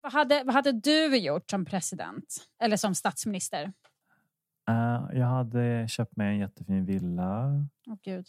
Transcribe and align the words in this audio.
Vad 0.00 0.12
hade, 0.12 0.42
vad 0.44 0.54
hade 0.54 0.72
du 0.72 1.16
gjort 1.16 1.50
som 1.50 1.64
president? 1.64 2.36
Eller 2.62 2.76
som 2.76 2.94
statsminister? 2.94 3.72
Uh, 4.70 5.18
jag 5.18 5.26
hade 5.26 5.88
köpt 5.88 6.16
mig 6.16 6.28
en 6.28 6.38
jättefin 6.38 6.84
villa. 6.84 7.46
Åh 7.86 7.96
gud. 8.02 8.26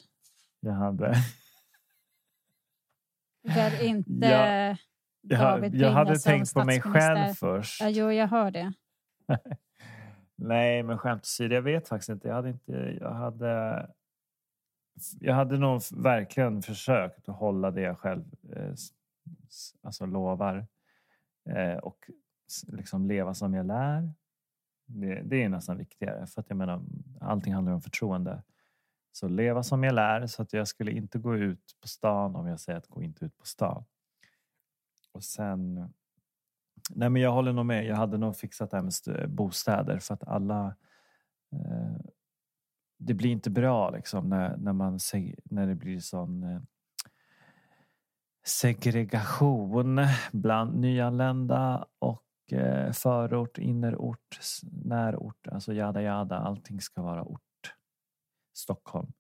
Jag 0.60 0.74
hade... 0.74 1.16
Väl 3.44 3.82
inte 3.86 4.12
Jag- 4.28 4.78
Jag, 5.22 5.40
David 5.40 5.76
jag 5.76 5.92
hade 5.92 6.06
Bringa 6.06 6.20
som 6.20 6.32
tänkt 6.32 6.54
på 6.54 6.64
mig 6.64 6.82
själv 6.82 7.34
först. 7.34 7.82
Ja, 7.82 7.90
jo, 7.90 8.12
jag 8.12 8.28
hör 8.28 8.52
det. 8.52 8.74
Nej, 10.36 10.84
men 10.84 10.98
skämt 10.98 11.22
åsido, 11.22 11.56
jag 11.56 11.62
vet 11.62 11.88
faktiskt 11.88 12.10
inte. 12.10 12.28
Jag 12.28 12.36
hade 12.36 12.50
inte... 12.50 12.72
Jag 13.00 13.14
hade... 13.14 13.88
Jag 15.20 15.36
hade 15.36 15.58
nog 15.58 15.82
verkligen 15.98 16.62
försökt 16.62 17.30
att 17.30 17.36
hålla 17.36 17.72
det 17.72 17.82
jag 17.82 17.98
själv 18.00 18.24
eh, 18.56 18.74
alltså 19.84 20.06
lovar. 20.06 20.68
Eh, 21.46 21.78
och 21.78 22.10
liksom 22.68 23.06
leva 23.06 23.34
som 23.34 23.54
jag 23.54 23.66
lär. 23.66 24.14
Det, 24.86 25.22
det 25.22 25.44
är 25.44 25.50
nästan 25.50 25.78
viktigare. 25.78 26.28
För 26.28 26.42
att 26.42 26.50
jag 26.50 26.58
menar, 26.58 26.82
allting 27.20 27.54
handlar 27.54 27.74
om 27.74 27.82
förtroende. 27.82 28.44
Så 29.12 29.28
leva 29.28 29.64
som 29.64 29.84
jag 29.84 29.94
lär. 29.96 30.28
Så 30.28 30.42
att 30.42 30.54
jag 30.54 30.68
skulle 30.68 30.92
inte 30.92 31.20
gå 31.20 31.36
ut 31.36 31.78
på 31.82 31.88
stan 31.88 32.36
om 32.36 32.48
jag 32.48 32.60
säger 32.60 32.78
att 32.78 32.88
gå 32.88 33.02
inte 33.02 33.26
ut 33.26 33.38
på 33.38 33.46
stan. 33.46 33.86
Och 35.12 35.24
sen... 35.24 35.94
Nej 36.90 37.10
men 37.10 37.22
jag 37.22 37.32
håller 37.32 37.54
nog 37.54 37.66
med. 37.66 37.86
Jag 37.86 37.96
hade 37.96 38.18
nog 38.18 38.36
fixat 38.36 38.72
det 38.72 38.78
här 38.78 38.84
med 38.84 39.30
bostäder 39.30 40.00
för 40.00 40.14
att 40.14 40.28
alla... 40.28 40.76
Eh, 41.52 41.96
det 42.98 43.14
blir 43.14 43.30
inte 43.30 43.50
bra 43.50 43.90
liksom 43.90 44.30
när, 44.30 44.58
när, 44.58 44.74
man, 44.74 45.00
när 45.44 45.68
det 45.68 45.76
blir 45.76 46.00
sån 46.00 46.44
eh, 46.44 46.62
segregation 48.44 50.08
bland 50.32 50.80
nyanlända 50.80 51.86
och 52.00 52.54
eh, 52.54 52.92
förort, 52.92 53.58
innerort, 53.58 54.40
närort, 54.72 55.48
alltså 55.48 55.74
jada 55.74 56.02
jada. 56.02 56.38
Allting 56.38 56.82
ska 56.82 57.02
vara 57.02 57.24
ort. 57.24 57.74
Stockholm 58.54 59.14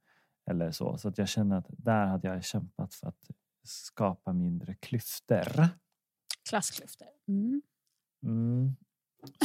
eller 0.49 0.71
så. 0.71 0.97
Så 0.97 1.07
att 1.07 1.17
jag 1.17 1.27
känner 1.27 1.57
att 1.57 1.67
där 1.69 2.05
hade 2.05 2.27
jag 2.27 2.43
kämpat 2.43 2.93
för 2.93 3.07
att 3.07 3.27
skapa 3.63 4.33
mindre 4.33 4.73
klyftor. 4.73 5.67
Klassklyftor. 6.49 7.07
Mm. 7.27 7.61
Mm. 8.23 8.75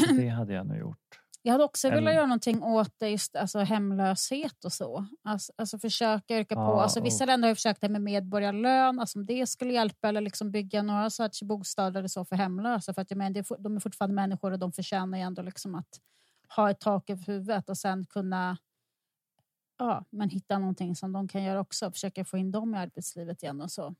Så 0.06 0.12
det 0.12 0.28
hade 0.28 0.54
jag 0.54 0.66
nog 0.66 0.76
gjort. 0.78 1.20
Jag 1.46 1.52
hade 1.52 1.64
också 1.64 1.90
velat 1.90 2.14
göra 2.14 2.26
någonting 2.26 2.62
åt 2.62 2.94
det, 2.98 3.08
just 3.10 3.36
alltså, 3.36 3.58
hemlöshet 3.58 4.64
och 4.64 4.72
så. 4.72 5.06
Alltså, 5.24 5.52
alltså 5.56 5.78
försöka 5.78 6.38
yrka 6.38 6.54
på. 6.54 6.60
Ja, 6.60 6.82
Alltså, 6.82 7.00
vissa 7.00 7.24
och- 7.24 7.28
länder 7.28 7.48
har 7.48 7.54
försökt 7.54 7.80
det 7.80 7.88
med 7.88 8.02
medborgarlön, 8.02 9.00
alltså, 9.00 9.18
om 9.18 9.26
det 9.26 9.46
skulle 9.46 9.72
hjälpa 9.72 10.08
eller 10.08 10.20
liksom 10.20 10.50
bygga 10.50 10.82
några 10.82 11.10
sorts 11.10 11.42
bostäder 11.42 11.98
eller 11.98 12.08
så 12.08 12.24
för 12.24 12.36
hemlösa. 12.36 12.94
För 12.94 13.02
att, 13.02 13.10
jag 13.10 13.18
menar, 13.18 13.58
de 13.62 13.76
är 13.76 13.80
fortfarande 13.80 14.14
människor 14.14 14.52
och 14.52 14.58
de 14.58 14.72
förtjänar 14.72 15.18
ju 15.18 15.24
ändå 15.24 15.42
liksom 15.42 15.74
att 15.74 15.88
ha 16.56 16.70
ett 16.70 16.80
tak 16.80 17.10
över 17.10 17.22
huvudet 17.24 17.68
och 17.68 17.78
sen 17.78 18.06
kunna 18.06 18.58
ja, 19.78 20.04
men 20.10 20.30
hitta 20.30 20.58
någonting 20.58 20.96
som 20.96 21.12
de 21.12 21.28
kan 21.28 21.42
göra 21.42 21.60
också. 21.60 21.90
Försöka 21.92 22.24
få 22.24 22.38
in 22.38 22.50
dem 22.50 22.74
i 22.74 22.78
arbetslivet 22.78 23.42
igen 23.42 23.60
och 23.60 23.70
så. 23.70 23.94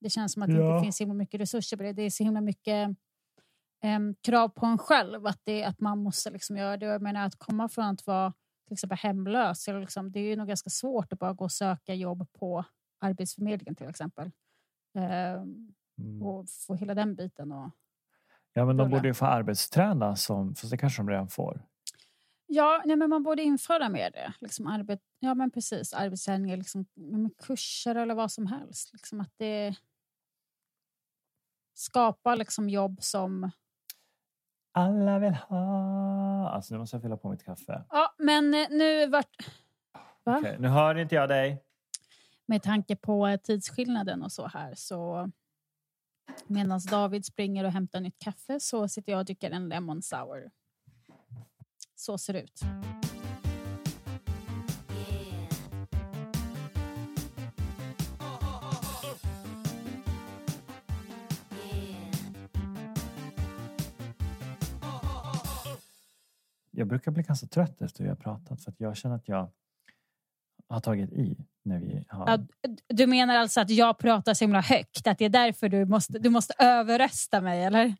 Det 0.00 0.10
känns 0.10 0.32
som 0.32 0.42
att 0.42 0.48
det 0.48 0.54
Ja. 0.56 0.74
inte 0.76 0.84
finns 0.84 0.96
så 0.96 1.06
mycket 1.06 1.40
resurser 1.40 1.76
på 1.76 1.82
det. 1.82 1.92
Det 1.92 2.02
är 2.02 2.10
så 2.10 2.24
himla 2.24 2.40
mycket 2.40 2.88
em, 3.82 4.14
krav 4.22 4.48
på 4.48 4.66
en 4.66 4.78
själv 4.78 5.26
att, 5.26 5.40
det, 5.44 5.64
att 5.64 5.80
man 5.80 5.98
måste 5.98 6.30
liksom 6.30 6.56
göra 6.56 6.76
det. 6.76 6.86
Jag 6.86 7.02
menar 7.02 7.26
att 7.26 7.38
komma 7.38 7.68
från 7.68 7.84
att 7.84 8.06
vara 8.06 8.32
till 8.66 8.72
exempel 8.72 8.98
hemlös, 8.98 9.68
eller 9.68 9.80
liksom, 9.80 10.12
det 10.12 10.20
är 10.20 10.24
ju 10.24 10.36
nog 10.36 10.48
ganska 10.48 10.70
svårt 10.70 11.12
att 11.12 11.18
bara 11.18 11.32
gå 11.32 11.44
och 11.44 11.52
söka 11.52 11.94
jobb 11.94 12.32
på 12.32 12.64
Arbetsförmedlingen 13.00 13.74
till 13.76 13.88
exempel. 13.88 14.30
Em, 14.98 15.72
Mm. 16.00 16.22
och 16.22 16.46
få 16.66 16.74
hela 16.74 16.94
den 16.94 17.14
biten. 17.14 17.52
Och... 17.52 17.70
Ja, 18.52 18.64
men 18.64 18.76
de 18.76 18.86
rulla. 18.86 18.96
borde 18.96 19.08
ju 19.08 19.14
få 19.14 19.26
arbetsträna, 19.26 20.16
som, 20.16 20.54
fast 20.54 20.70
det 20.70 20.78
kanske 20.78 21.02
de 21.02 21.10
redan 21.10 21.28
får. 21.28 21.66
Ja, 22.46 22.82
nej, 22.84 22.96
men 22.96 23.10
man 23.10 23.22
borde 23.22 23.42
införa 23.42 23.88
mer 23.88 24.10
det. 24.10 24.32
Liksom 24.40 24.66
arbet, 24.66 25.00
ja, 25.18 25.34
men 25.34 25.50
precis. 25.50 25.92
Arbetsträning, 25.92 26.56
liksom, 26.56 26.86
kurser 27.46 27.94
eller 27.94 28.14
vad 28.14 28.32
som 28.32 28.46
helst. 28.46 28.92
Liksom 28.92 29.20
att 29.20 29.32
det 29.36 29.74
skapar 31.74 32.36
liksom 32.36 32.68
jobb 32.68 32.98
som... 33.02 33.50
Alla 34.72 35.18
vill 35.18 35.34
ha... 35.34 36.48
Alltså, 36.50 36.74
nu 36.74 36.78
måste 36.80 36.96
jag 36.96 37.02
fylla 37.02 37.16
på 37.16 37.28
mitt 37.30 37.44
kaffe. 37.44 37.84
Ja, 37.90 38.14
men 38.18 38.54
eh, 38.54 38.66
nu 38.70 39.06
vart... 39.06 39.36
Va? 40.24 40.38
Okej, 40.38 40.56
nu 40.58 40.68
hör 40.68 40.94
inte 40.98 41.14
jag 41.14 41.28
dig. 41.28 41.62
med 42.46 42.62
tanke 42.62 42.96
på 42.96 43.38
tidsskillnaden 43.42 44.22
och 44.22 44.32
så 44.32 44.46
här 44.46 44.74
så 44.74 45.30
medan 46.46 46.80
David 46.90 47.24
springer 47.24 47.64
och 47.64 47.72
hämtar 47.72 48.00
nytt 48.00 48.18
kaffe 48.18 48.60
så 48.60 48.88
sitter 48.88 49.12
jag 49.12 49.18
och 49.18 49.24
dricker 49.24 49.50
en 49.50 49.68
lemon 49.68 50.02
sour. 50.02 50.50
Så 51.94 52.18
ser 52.18 52.32
det 52.32 52.42
ut. 52.42 52.60
Jag 66.80 66.88
brukar 66.88 67.10
bli 67.10 67.22
ganska 67.22 67.46
trött 67.46 67.82
efter 67.82 68.04
vi 68.04 68.08
har 68.08 68.16
pratat 68.16 68.64
för 68.64 68.70
att 68.70 68.80
jag 68.80 68.96
känner 68.96 69.16
att 69.16 69.28
jag 69.28 69.50
har 70.68 70.80
tagit 70.80 71.12
i 71.12 71.36
när 71.64 71.78
vi 71.78 72.04
har... 72.08 72.28
Ja, 72.28 72.38
du 72.88 73.06
menar 73.06 73.36
alltså 73.36 73.60
att 73.60 73.70
jag 73.70 73.98
pratar 73.98 74.34
så 74.34 74.44
himla 74.44 74.60
högt? 74.60 75.06
Att 75.06 75.18
det 75.18 75.24
är 75.24 75.28
därför 75.28 75.68
du 75.68 75.84
måste, 75.84 76.18
du 76.18 76.30
måste 76.30 76.54
överrösta 76.58 77.40
mig, 77.40 77.64
eller? 77.64 77.94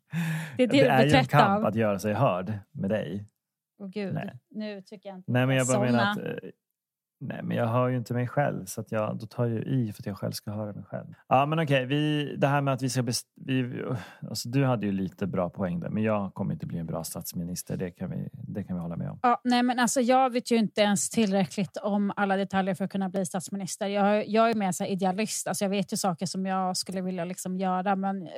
Det 0.57 0.63
är 0.63 0.67
det, 0.67 0.81
det 0.83 0.87
är 0.87 1.05
ju 1.05 1.11
en 1.15 1.25
kamp 1.25 1.59
av? 1.59 1.65
att 1.65 1.75
göra 1.75 1.99
sig 1.99 2.13
hörd 2.13 2.53
med 2.71 2.89
dig. 2.89 3.25
Åh 3.79 3.87
gud, 3.87 4.13
Nej. 4.13 4.39
nu 4.49 4.81
tycker 4.81 5.09
jag 5.09 5.17
inte 5.17 5.31
Nej, 5.31 5.47
men 5.47 5.55
jag 5.55 5.67
bara 5.67 5.73
somna. 5.73 5.91
menar 5.91 6.11
att... 6.11 6.43
Nej, 7.23 7.39
men 7.43 7.57
jag 7.57 7.67
hör 7.67 7.89
ju 7.89 7.97
inte 7.97 8.13
mig 8.13 8.27
själv 8.27 8.65
så 8.65 8.81
att 8.81 8.91
jag, 8.91 9.17
då 9.17 9.25
tar 9.25 9.45
jag 9.45 9.53
ju 9.53 9.63
i 9.63 9.93
för 9.93 10.01
att 10.01 10.05
jag 10.05 10.17
själv 10.17 10.31
ska 10.31 10.51
höra 10.51 10.73
mig 10.73 10.83
själv. 10.83 11.13
Ja, 11.27 11.45
men 11.45 11.59
okej. 11.59 11.85
Vi, 11.85 12.35
det 12.37 12.47
här 12.47 12.61
med 12.61 12.73
att 12.73 12.81
vi 12.81 12.89
ska... 12.89 13.03
Best, 13.03 13.27
vi, 13.35 13.83
alltså, 14.29 14.49
du 14.49 14.65
hade 14.65 14.85
ju 14.85 14.91
lite 14.91 15.27
bra 15.27 15.49
poäng 15.49 15.79
där, 15.79 15.89
men 15.89 16.03
jag 16.03 16.33
kommer 16.33 16.53
inte 16.53 16.65
bli 16.65 16.79
en 16.79 16.85
bra 16.85 17.03
statsminister. 17.03 17.77
Det 17.77 17.91
kan 17.91 18.09
vi, 18.09 18.29
det 18.33 18.63
kan 18.63 18.75
vi 18.75 18.81
hålla 18.81 18.95
med 18.95 19.09
om. 19.09 19.19
Ja, 19.21 19.41
nej, 19.43 19.63
men 19.63 19.79
alltså, 19.79 20.01
jag 20.01 20.29
vet 20.29 20.51
ju 20.51 20.55
inte 20.55 20.81
ens 20.81 21.09
tillräckligt 21.09 21.77
om 21.77 22.13
alla 22.15 22.37
detaljer 22.37 22.75
för 22.75 22.85
att 22.85 22.91
kunna 22.91 23.09
bli 23.09 23.25
statsminister. 23.25 23.87
Jag, 23.87 24.27
jag 24.27 24.49
är 24.49 24.55
mer 24.55 24.71
så 24.71 24.85
idealist. 24.85 25.47
Alltså, 25.47 25.65
jag 25.65 25.69
vet 25.69 25.93
ju 25.93 25.97
saker 25.97 26.25
som 26.25 26.45
jag 26.45 26.77
skulle 26.77 27.01
vilja 27.01 27.25
liksom 27.25 27.57
göra, 27.57 27.95
men 27.95 28.27
eh, 28.27 28.31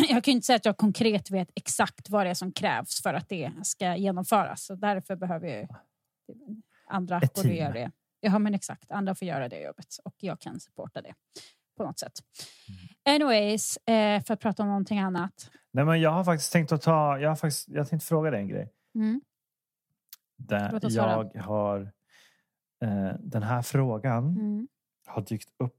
jag 0.08 0.24
kan 0.24 0.32
ju 0.32 0.36
inte 0.36 0.46
säga 0.46 0.56
att 0.56 0.64
jag 0.64 0.76
konkret 0.76 1.30
vet 1.30 1.48
exakt 1.54 2.10
vad 2.10 2.26
det 2.26 2.30
är 2.30 2.34
som 2.34 2.52
krävs 2.52 3.02
för 3.02 3.14
att 3.14 3.28
det 3.28 3.52
ska 3.62 3.96
genomföras. 3.96 4.64
Så 4.64 4.74
därför 4.74 5.16
behöver 5.16 5.48
jag 5.48 5.68
andra 6.86 7.20
göra 7.44 7.72
det. 7.72 7.90
Ja, 8.20 8.38
men 8.38 8.54
exakt. 8.54 8.90
Andra 8.90 9.14
får 9.14 9.28
göra 9.28 9.48
det 9.48 9.60
jobbet 9.60 9.86
och 10.04 10.14
jag 10.18 10.40
kan 10.40 10.60
supporta 10.60 11.02
det 11.02 11.14
på 11.76 11.84
något 11.84 11.98
sätt. 11.98 12.12
Mm. 13.04 13.14
Anyways, 13.16 13.76
eh, 13.76 14.22
för 14.24 14.34
att 14.34 14.40
prata 14.40 14.62
om 14.62 14.68
någonting 14.68 14.98
annat. 14.98 15.50
Nej, 15.72 15.84
men 15.84 16.00
jag 16.00 16.10
har 16.10 16.24
faktiskt 16.24 16.52
tänkt 16.52 16.72
att 16.72 16.82
ta... 16.82 17.18
Jag 17.18 17.28
har 17.28 17.36
faktiskt, 17.36 17.68
jag 17.68 17.88
tänkte 17.88 18.06
fråga 18.08 18.30
dig 18.30 18.40
en 18.40 18.48
grej. 18.48 18.72
Mm. 18.94 19.20
Där 20.36 20.80
jag 20.90 21.42
har... 21.42 21.92
Eh, 22.84 23.12
den 23.20 23.42
här 23.42 23.62
frågan 23.62 24.24
Mm. 24.26 24.68
har 25.06 25.22
dykt 25.22 25.48
upp 25.58 25.76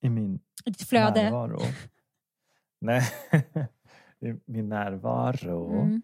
i 0.00 0.08
min 0.08 0.40
Ditt 0.64 0.88
flöde. 0.88 1.22
närvaro. 1.22 1.58
Nej, 2.80 3.02
min 4.46 4.68
närvaro. 4.68 5.80
Mm. 5.82 6.02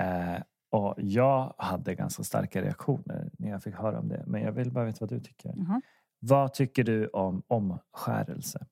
Eh, 0.00 0.42
och 0.74 0.94
jag 0.98 1.54
hade 1.58 1.94
ganska 1.94 2.22
starka 2.22 2.62
reaktioner 2.62 3.30
när 3.38 3.50
jag 3.50 3.62
fick 3.62 3.74
höra 3.74 3.98
om 3.98 4.08
det. 4.08 4.24
Men 4.26 4.42
jag 4.42 4.52
vill 4.52 4.70
bara 4.70 4.84
veta 4.84 4.98
vad 5.00 5.08
du 5.08 5.20
tycker. 5.20 5.54
Jaha. 5.56 5.80
Vad 6.18 6.54
tycker 6.54 6.84
du 6.84 7.06
om 7.08 7.42
omskärelse? 7.46 8.66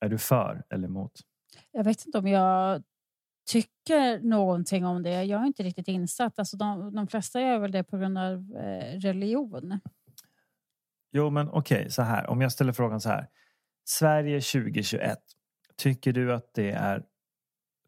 Är 0.00 0.08
du 0.08 0.18
för 0.18 0.64
eller 0.70 0.88
emot? 0.88 1.12
Jag 1.70 1.84
vet 1.84 2.06
inte 2.06 2.18
om 2.18 2.26
jag 2.26 2.82
tycker 3.46 4.20
någonting 4.20 4.86
om 4.86 5.02
det. 5.02 5.24
Jag 5.24 5.42
är 5.42 5.46
inte 5.46 5.62
riktigt 5.62 5.88
insatt. 5.88 6.38
Alltså 6.38 6.56
de, 6.56 6.94
de 6.94 7.06
flesta 7.06 7.40
gör 7.40 7.58
väl 7.58 7.72
det 7.72 7.84
på 7.84 7.98
grund 7.98 8.18
av 8.18 8.56
eh, 8.56 8.98
religion. 8.98 9.80
Jo, 11.12 11.30
men 11.30 11.48
okej, 11.48 11.90
så 11.90 12.02
här. 12.02 12.30
Om 12.30 12.40
jag 12.40 12.52
ställer 12.52 12.72
frågan 12.72 13.00
så 13.00 13.08
här. 13.08 13.28
Sverige 13.84 14.40
2021. 14.40 15.18
Tycker 15.76 16.12
du 16.12 16.34
att 16.34 16.54
det 16.54 16.70
är... 16.70 17.04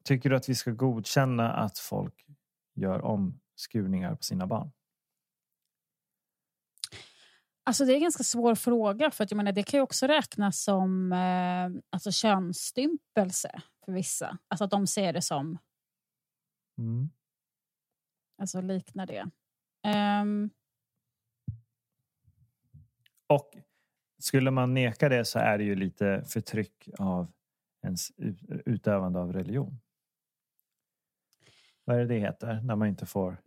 Tycker 0.05 0.31
du 0.31 0.37
att 0.37 0.49
vi 0.49 0.55
ska 0.55 0.71
godkänna 0.71 1.53
att 1.53 1.79
folk 1.79 2.27
gör 2.75 3.05
omskurningar 3.67 4.15
på 4.17 4.23
sina 4.23 4.47
barn? 4.47 4.73
Alltså 7.65 7.85
det 7.85 7.93
är 7.93 7.95
en 7.97 8.03
ganska 8.03 8.23
svår 8.25 8.55
fråga 8.55 9.11
för 9.11 9.25
att 9.25 9.31
jag 9.31 9.37
menar, 9.37 9.53
det 9.53 9.63
kan 9.63 9.79
ju 9.79 9.83
också 9.83 10.07
räknas 10.07 10.63
som 10.63 11.13
eh, 11.13 11.71
alltså 11.91 12.13
könsstympelse 12.13 13.63
för 13.85 13.93
vissa. 13.93 14.39
Alltså 14.49 14.65
att 14.65 14.71
de 14.71 14.87
ser 14.87 15.13
det 15.13 15.23
som, 15.23 15.59
Mm. 16.79 17.11
alltså 18.39 18.61
liknar 18.61 19.07
det. 19.07 19.31
Ehm, 19.87 20.51
Och 23.29 23.57
skulle 24.19 24.51
man 24.51 24.75
neka 24.75 25.09
det 25.09 25.25
så 25.25 25.39
är 25.39 25.59
det 25.59 25.65
ju 25.65 25.75
lite 25.77 26.25
förtryck 26.27 26.89
av 26.99 27.33
ens 27.85 28.11
ut- 28.17 28.43
utövande 28.67 29.19
av 29.21 29.33
religion. 29.33 29.81
Vad 31.87 31.97
är 31.97 32.01
det 32.01 32.07
det 32.07 32.21
heter 32.21 32.61
när 32.63 32.77
man 32.77 32.89
inte 32.89 33.07
får 33.07 33.41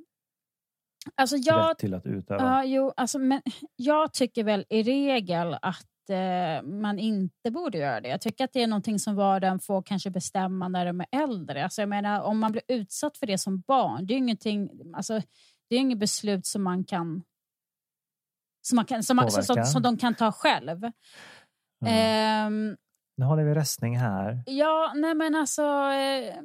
Alltså 1.15 1.36
jag, 1.36 1.71
rätt 1.71 1.77
till 1.77 1.94
att 1.94 2.06
utöva? 2.06 2.44
ja, 2.44 2.63
jo, 2.63 2.94
alltså, 2.97 3.19
men 3.19 3.41
jag 3.75 4.13
tycker 4.13 4.44
väl 4.44 4.65
i 4.69 4.83
regel 4.83 5.57
att 5.62 6.09
eh, 6.09 6.63
man 6.63 7.00
inte 7.00 7.51
borde 7.51 7.77
göra 7.77 8.01
det. 8.01 8.09
Jag 8.09 8.21
tycker 8.21 8.44
att 8.44 8.53
det 8.53 8.63
är 8.63 8.68
någonting 8.68 9.00
som 9.00 9.15
var 9.15 9.41
och 9.41 9.47
en 9.47 9.59
får 9.59 9.81
kanske 9.81 10.09
bestämma 10.09 10.68
när 10.68 10.86
de 10.86 11.01
är 11.01 11.07
äldre. 11.12 11.63
Alltså, 11.63 11.81
jag 11.81 11.89
menar, 11.89 12.21
om 12.21 12.39
man 12.39 12.51
blir 12.51 12.63
utsatt 12.68 13.18
för 13.18 13.27
det 13.27 13.38
som 13.38 13.59
barn, 13.59 14.06
det 14.06 14.13
är 14.13 14.18
ingenting, 14.18 14.69
alltså, 14.94 15.21
det 15.69 15.75
är 15.75 15.80
inget 15.80 16.00
beslut 16.00 16.45
som 16.45 16.63
man 16.63 16.83
kan 16.83 17.24
som, 18.62 18.75
man 18.75 18.85
kan, 18.85 19.03
som, 19.03 19.15
man, 19.15 19.31
som, 19.31 19.65
som, 19.65 19.81
de 19.81 19.97
kan 19.97 20.15
ta 20.15 20.31
själv. 20.31 20.83
Mm. 20.83 20.94
Ehm, 21.85 22.77
Nu 23.18 23.25
håller 23.25 23.44
vi 23.44 23.53
röstning 23.53 23.97
här. 23.97 24.44
Ja, 24.45 24.94
nej 24.95 25.15
men 25.15 25.35
alltså... 25.35 25.63
Eh, 25.92 26.35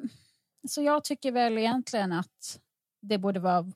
så 0.68 0.82
jag 0.82 1.04
tycker 1.04 1.32
väl 1.32 1.58
egentligen 1.58 2.12
att 2.12 2.60
det 3.02 3.18
borde 3.18 3.40
vara 3.40 3.66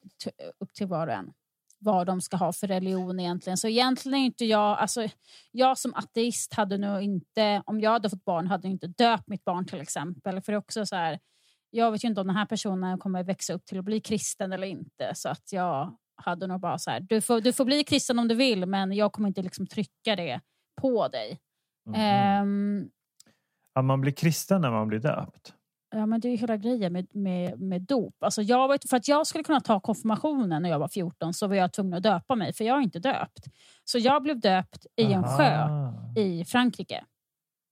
upp 0.58 0.74
till 0.74 0.86
var 0.86 1.06
och 1.06 1.12
en 1.12 1.32
vad 1.80 2.06
de 2.06 2.20
ska 2.20 2.36
ha 2.36 2.52
för 2.52 2.66
religion 2.66 3.20
egentligen. 3.20 3.56
Så 3.56 3.68
egentligen 3.68 4.18
är 4.18 4.24
inte 4.24 4.44
jag... 4.44 4.78
Alltså, 4.78 5.08
jag 5.50 5.78
som 5.78 5.94
ateist 5.94 6.54
hade 6.54 6.78
nog 6.78 7.02
inte... 7.02 7.62
Om 7.66 7.80
jag 7.80 7.90
hade 7.90 8.10
fått 8.10 8.24
barn 8.24 8.46
hade 8.46 8.68
jag 8.68 8.72
inte 8.72 8.86
döpt 8.86 9.28
mitt 9.28 9.44
barn 9.44 9.66
till 9.66 9.80
exempel. 9.80 10.40
För 10.42 10.52
det 10.52 10.56
är 10.56 10.58
också 10.58 10.86
så 10.86 10.96
här... 10.96 11.18
Jag 11.70 11.92
vet 11.92 12.04
ju 12.04 12.08
inte 12.08 12.20
om 12.20 12.26
den 12.26 12.36
här 12.36 12.46
personen 12.46 12.98
kommer 12.98 13.24
växa 13.24 13.52
upp 13.52 13.64
till 13.64 13.78
att 13.78 13.84
bli 13.84 14.00
kristen 14.00 14.52
eller 14.52 14.66
inte. 14.66 15.12
Så 15.14 15.28
att 15.28 15.52
jag 15.52 15.96
hade 16.16 16.46
nog 16.46 16.60
bara 16.60 16.78
så 16.78 16.90
här... 16.90 17.00
Du 17.00 17.20
får, 17.20 17.40
du 17.40 17.52
får 17.52 17.64
bli 17.64 17.84
kristen 17.84 18.18
om 18.18 18.28
du 18.28 18.34
vill 18.34 18.66
men 18.66 18.92
jag 18.92 19.12
kommer 19.12 19.28
inte 19.28 19.42
liksom 19.42 19.66
trycka 19.66 20.16
det 20.16 20.40
på 20.80 21.08
dig. 21.08 21.38
Mhm. 21.86 21.94
Ehm, 21.94 22.90
Ja, 23.74 23.82
man 23.82 24.00
blir 24.00 24.12
kristen 24.12 24.60
när 24.60 24.70
man 24.70 24.88
blir 24.88 24.98
döpt. 24.98 25.54
Ja, 25.90 26.06
men 26.06 26.20
det 26.20 26.28
är 26.28 26.30
ju 26.30 26.36
hela 26.36 26.56
grejen 26.56 26.92
med, 26.92 27.06
med, 27.14 27.60
med 27.60 27.82
dop. 27.82 28.22
Alltså 28.22 28.42
jag 28.42 28.68
var, 28.68 28.88
för 28.88 28.96
att 28.96 29.08
jag 29.08 29.26
skulle 29.26 29.44
kunna 29.44 29.60
ta 29.60 29.80
konfirmationen 29.80 30.62
när 30.62 30.70
jag 30.70 30.78
var 30.78 30.88
14 30.88 31.34
så 31.34 31.46
var 31.46 31.54
jag 31.54 31.72
tvungen 31.72 31.94
att 31.94 32.02
döpa 32.02 32.34
mig, 32.34 32.52
för 32.52 32.64
jag 32.64 32.78
är 32.78 32.82
inte 32.82 32.98
döpt. 32.98 33.46
Så 33.84 33.98
jag 33.98 34.22
blev 34.22 34.40
döpt 34.40 34.86
i 34.96 35.12
en 35.12 35.22
sjö 35.22 35.56
Aha. 35.56 36.14
i 36.16 36.44
Frankrike. 36.44 37.04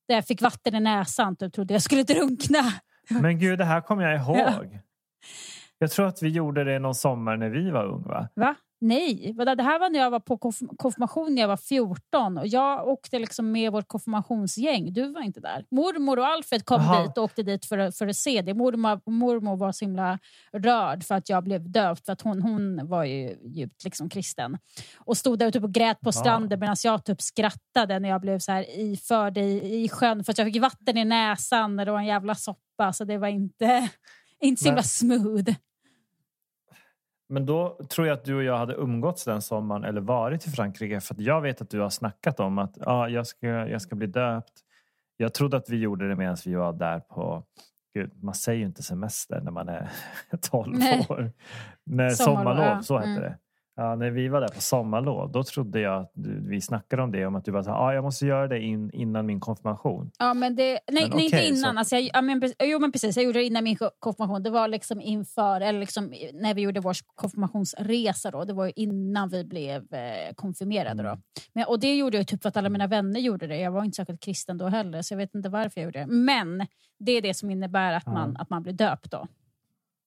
Där 0.09 0.15
jag 0.15 0.27
fick 0.27 0.43
vatten 0.43 0.75
i 0.75 0.81
näsan 0.81 1.37
och 1.41 1.53
trodde 1.53 1.75
jag 1.75 1.83
skulle 1.83 2.03
drunkna. 2.03 2.73
Men 3.11 3.39
gud, 3.39 3.59
det 3.59 3.65
här 3.65 3.81
kommer 3.81 4.03
jag 4.03 4.21
ihåg. 4.21 4.37
Ja. 4.37 4.81
Jag 5.79 5.91
tror 5.91 6.07
att 6.07 6.23
vi 6.23 6.29
gjorde 6.29 6.65
det 6.65 6.79
någon 6.79 6.95
sommar 6.95 7.37
när 7.37 7.49
vi 7.49 7.71
var 7.71 7.85
unga. 7.85 8.09
Va? 8.09 8.29
Va? 8.35 8.55
Nej, 8.81 9.35
det 9.37 9.63
här 9.63 9.79
var 9.79 9.91
när 9.91 9.99
jag 9.99 10.11
var 10.11 10.21
på 10.21 10.37
konf- 10.37 10.77
konfirmation 10.77 11.35
när 11.35 11.43
jag 11.43 11.49
var 11.49 11.57
14 11.57 12.39
och 12.39 12.47
jag 12.47 12.89
åkte 12.89 13.19
liksom 13.19 13.53
med 13.53 13.73
vårt 13.73 13.89
konfirmationsgäng. 13.89 14.93
Du 14.93 15.13
var 15.13 15.23
inte 15.23 15.41
där. 15.41 15.65
Mormor 15.71 16.19
och 16.19 16.27
Alfred 16.27 16.65
kom 16.65 16.83
Jaha. 16.83 17.03
dit 17.03 17.19
och 17.19 17.25
åkte 17.25 17.43
dit 17.43 17.67
för, 17.67 17.91
för 17.91 18.07
att 18.07 18.17
se 18.17 18.43
det. 18.43 18.55
Mormor, 18.55 19.11
mormor 19.11 19.57
var 19.57 19.73
så 19.73 19.85
himla 19.85 20.19
rörd 20.53 21.05
för 21.05 21.15
att 21.15 21.29
jag 21.29 21.45
blev 21.45 21.71
döpt 21.71 22.07
för 22.07 22.13
att 22.13 22.23
hon, 22.23 22.43
hon 22.43 22.89
var 22.89 23.05
ju 23.05 23.37
djupt 23.45 23.85
liksom 23.85 24.09
kristen. 24.09 24.59
Och 24.97 25.17
stod 25.17 25.39
där 25.39 25.47
ute 25.47 25.59
och 25.59 25.73
grät 25.73 26.01
på 26.01 26.13
stranden 26.13 26.61
medan 26.61 26.77
jag 26.85 27.05
typ 27.05 27.23
skrattade 27.23 27.99
när 27.99 28.09
jag 28.09 28.21
blev 28.21 28.39
så 28.39 28.53
här 28.53 28.81
iförd 28.81 29.39
i, 29.39 29.83
i 29.85 29.89
sjön 29.89 30.25
för 30.25 30.33
att 30.33 30.39
jag 30.39 30.47
fick 30.47 30.63
vatten 30.63 30.97
i 30.97 31.05
näsan 31.05 31.77
när 31.77 31.85
det 31.85 31.93
var 31.93 31.99
en 31.99 32.07
jävla 32.07 32.35
soppa. 32.35 32.93
Så 32.93 33.05
det 33.05 33.19
var 33.19 33.29
inte, 33.29 33.89
inte 34.41 34.63
så 34.63 34.69
himla 34.69 34.83
smooth. 34.83 35.55
Men 37.29 37.47
då 37.47 37.79
tror 37.89 38.07
jag 38.07 38.15
att 38.15 38.25
du 38.25 38.35
och 38.35 38.43
jag 38.43 38.59
hade 38.59 38.75
umgåtts 38.75 39.25
den 39.25 39.43
sommaren 39.43 39.85
eller 39.85 40.01
varit 40.01 40.47
i 40.47 40.51
Frankrike. 40.51 41.01
För 41.01 41.17
jag 41.19 41.41
vet 41.41 41.61
att 41.61 41.71
du 41.71 41.81
har 41.81 41.91
snackat 41.91 42.41
om 42.41 42.59
att 42.59 42.79
ja, 42.81 43.09
jag, 43.09 43.27
ska, 43.27 43.47
jag 43.47 43.83
ska 43.83 43.97
bli 43.97 44.07
döpt. 44.07 44.53
Jag 45.17 45.35
trodde 45.35 45.57
att 45.57 45.69
vi 45.69 45.77
gjorde 45.77 46.09
det 46.09 46.17
medan 46.17 46.37
vi 46.45 46.55
var 46.55 46.73
där 46.73 47.01
på... 47.01 47.45
Gud, 47.95 48.23
man 48.23 48.35
säger 48.35 48.59
ju 48.59 48.65
inte 48.67 48.83
semester 48.83 49.41
när 49.41 49.51
man 49.51 49.69
är 49.69 49.91
12 50.51 50.79
Nej. 50.79 51.07
år. 51.09 51.33
När 51.85 52.11
Sommarlov, 52.11 52.55
sommarlov, 52.55 52.83
så 52.83 52.97
hette 52.99 53.11
Mm. 53.11 53.23
det. 53.23 53.39
Ja, 53.79 53.95
när 53.97 54.11
vi 54.11 54.29
var 54.29 54.41
där 54.41 54.49
på 54.49 54.61
sommarlov, 54.61 55.33
då 55.33 55.45
trodde 55.45 55.81
jag 55.81 56.03
att 56.03 56.11
du, 56.15 56.41
vi 56.49 56.61
snackade 56.61 57.03
om 57.03 57.13
det. 57.13 57.27
Om 57.27 57.35
att 57.37 57.45
du 57.45 57.51
var 57.51 57.63
så 57.63 57.71
här, 57.71 57.77
ja, 57.77 57.95
jag 57.95 58.05
måste 58.05 58.27
göra 58.27 58.49
det 58.49 58.61
in, 58.61 58.91
innan 58.93 59.27
min 59.27 59.41
konfirmation. 59.41 60.11
Ja, 60.19 60.35
men 60.35 60.57
det, 60.57 60.65
nej, 60.73 60.81
Men 60.89 60.95
nej 61.11 61.25
inte 61.25 61.37
okej, 61.37 61.49
innan. 61.49 61.73
så- 61.73 61.79
Alltså 61.79 61.97
jag, 61.97 62.11
ja, 62.15 62.23
men, 62.23 62.53
jo, 62.63 62.79
men 62.79 62.93
precis. 62.93 63.17
Jag 63.17 63.25
gjorde 63.25 63.39
det 63.39 63.45
innan 63.45 63.65
min 63.65 63.77
ko- 63.77 63.91
konfirmation. 63.99 64.43
Det 64.43 64.51
var 64.51 64.69
liksom 64.69 65.01
inför, 65.01 65.61
eller 65.61 65.81
liksom 65.81 66.15
när 66.35 66.55
vi 66.55 66.63
gjorde 66.63 66.81
vår 66.81 66.95
konfirmationsresa. 67.15 68.31
Då. 68.31 68.45
Det 68.45 68.53
var 68.53 68.67
ju 68.67 68.73
innan 68.77 69.29
vi 69.29 69.45
blev 69.45 69.95
eh, 69.95 70.35
konfirmerade. 70.35 71.03
Då. 71.03 71.09
Mm. 71.09 71.23
Men, 71.53 71.65
och 71.67 71.81
det 71.81 71.97
gjorde 71.97 72.17
jag 72.17 72.27
typ 72.27 72.43
för 72.43 72.49
att 72.49 72.57
alla 72.57 72.69
mina 72.69 72.87
vänner 72.87 73.21
gjorde 73.21 73.47
det. 73.47 73.57
Jag 73.57 73.71
var 73.71 73.85
inte 73.85 73.97
särskilt 73.97 74.21
kristen 74.21 74.59
då 74.59 74.67
heller, 74.67 75.03
så 75.03 75.15
jag 75.15 75.19
vet 75.19 75.35
inte 75.35 75.49
varför 75.49 75.81
jag 75.81 75.85
gjorde 75.85 75.99
det. 75.99 76.07
Men 76.07 76.67
det 76.99 77.13
är 77.13 77.23
det 77.23 77.35
som 77.35 77.51
innebär 77.51 77.93
att, 77.93 78.07
man, 78.07 78.37
att 78.37 78.51
man 78.51 78.63
blir 78.63 78.73
döpt. 78.73 79.11
då. 79.11 79.27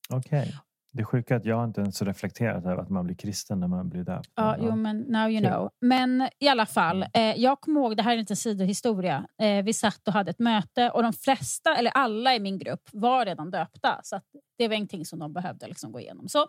Okej. 0.10 0.54
Det 0.92 1.04
sjuka 1.04 1.34
är 1.34 1.40
att 1.40 1.46
jag 1.46 1.64
inte 1.64 1.82
ens 1.82 2.02
reflekterat 2.02 2.66
över 2.66 2.78
att 2.78 2.90
man 2.90 3.06
blir 3.06 3.16
kristen 3.16 3.60
när 3.60 3.68
man 3.68 3.90
blir 3.90 4.04
döpt. 4.04 4.30
Ja, 4.36 4.56
jo, 4.60 4.76
men 4.76 5.00
now 5.00 5.30
you 5.30 5.42
Kul. 5.42 5.50
know. 5.50 5.70
Men 5.82 6.30
i 6.40 6.48
alla 6.48 6.66
fall, 6.66 7.06
eh, 7.14 7.22
jag 7.22 7.62
kommer 7.62 7.82
ihåg, 7.82 7.98
det 7.98 8.04
här 8.04 8.14
är 8.14 8.18
inte 8.18 8.34
en 8.34 8.38
sidohistoria. 8.38 9.28
Eh, 9.42 9.64
vi 9.64 9.74
satt 9.74 10.08
och 10.08 10.14
hade 10.14 10.32
ett 10.32 10.40
möte 10.40 10.90
och 10.90 11.04
de 11.04 11.14
flesta, 11.14 11.76
eller 11.76 11.92
alla 11.92 12.36
i 12.36 12.40
min 12.40 12.58
grupp, 12.60 12.90
var 12.94 13.26
redan 13.26 13.52
döpta. 13.52 14.00
Så 14.04 14.22
det 14.58 14.68
var 14.68 14.76
ingenting 14.76 15.06
som 15.06 15.20
de 15.20 15.34
behövde 15.34 15.68
liksom 15.68 15.92
gå 15.92 16.00
igenom. 16.00 16.30
Så, 16.30 16.48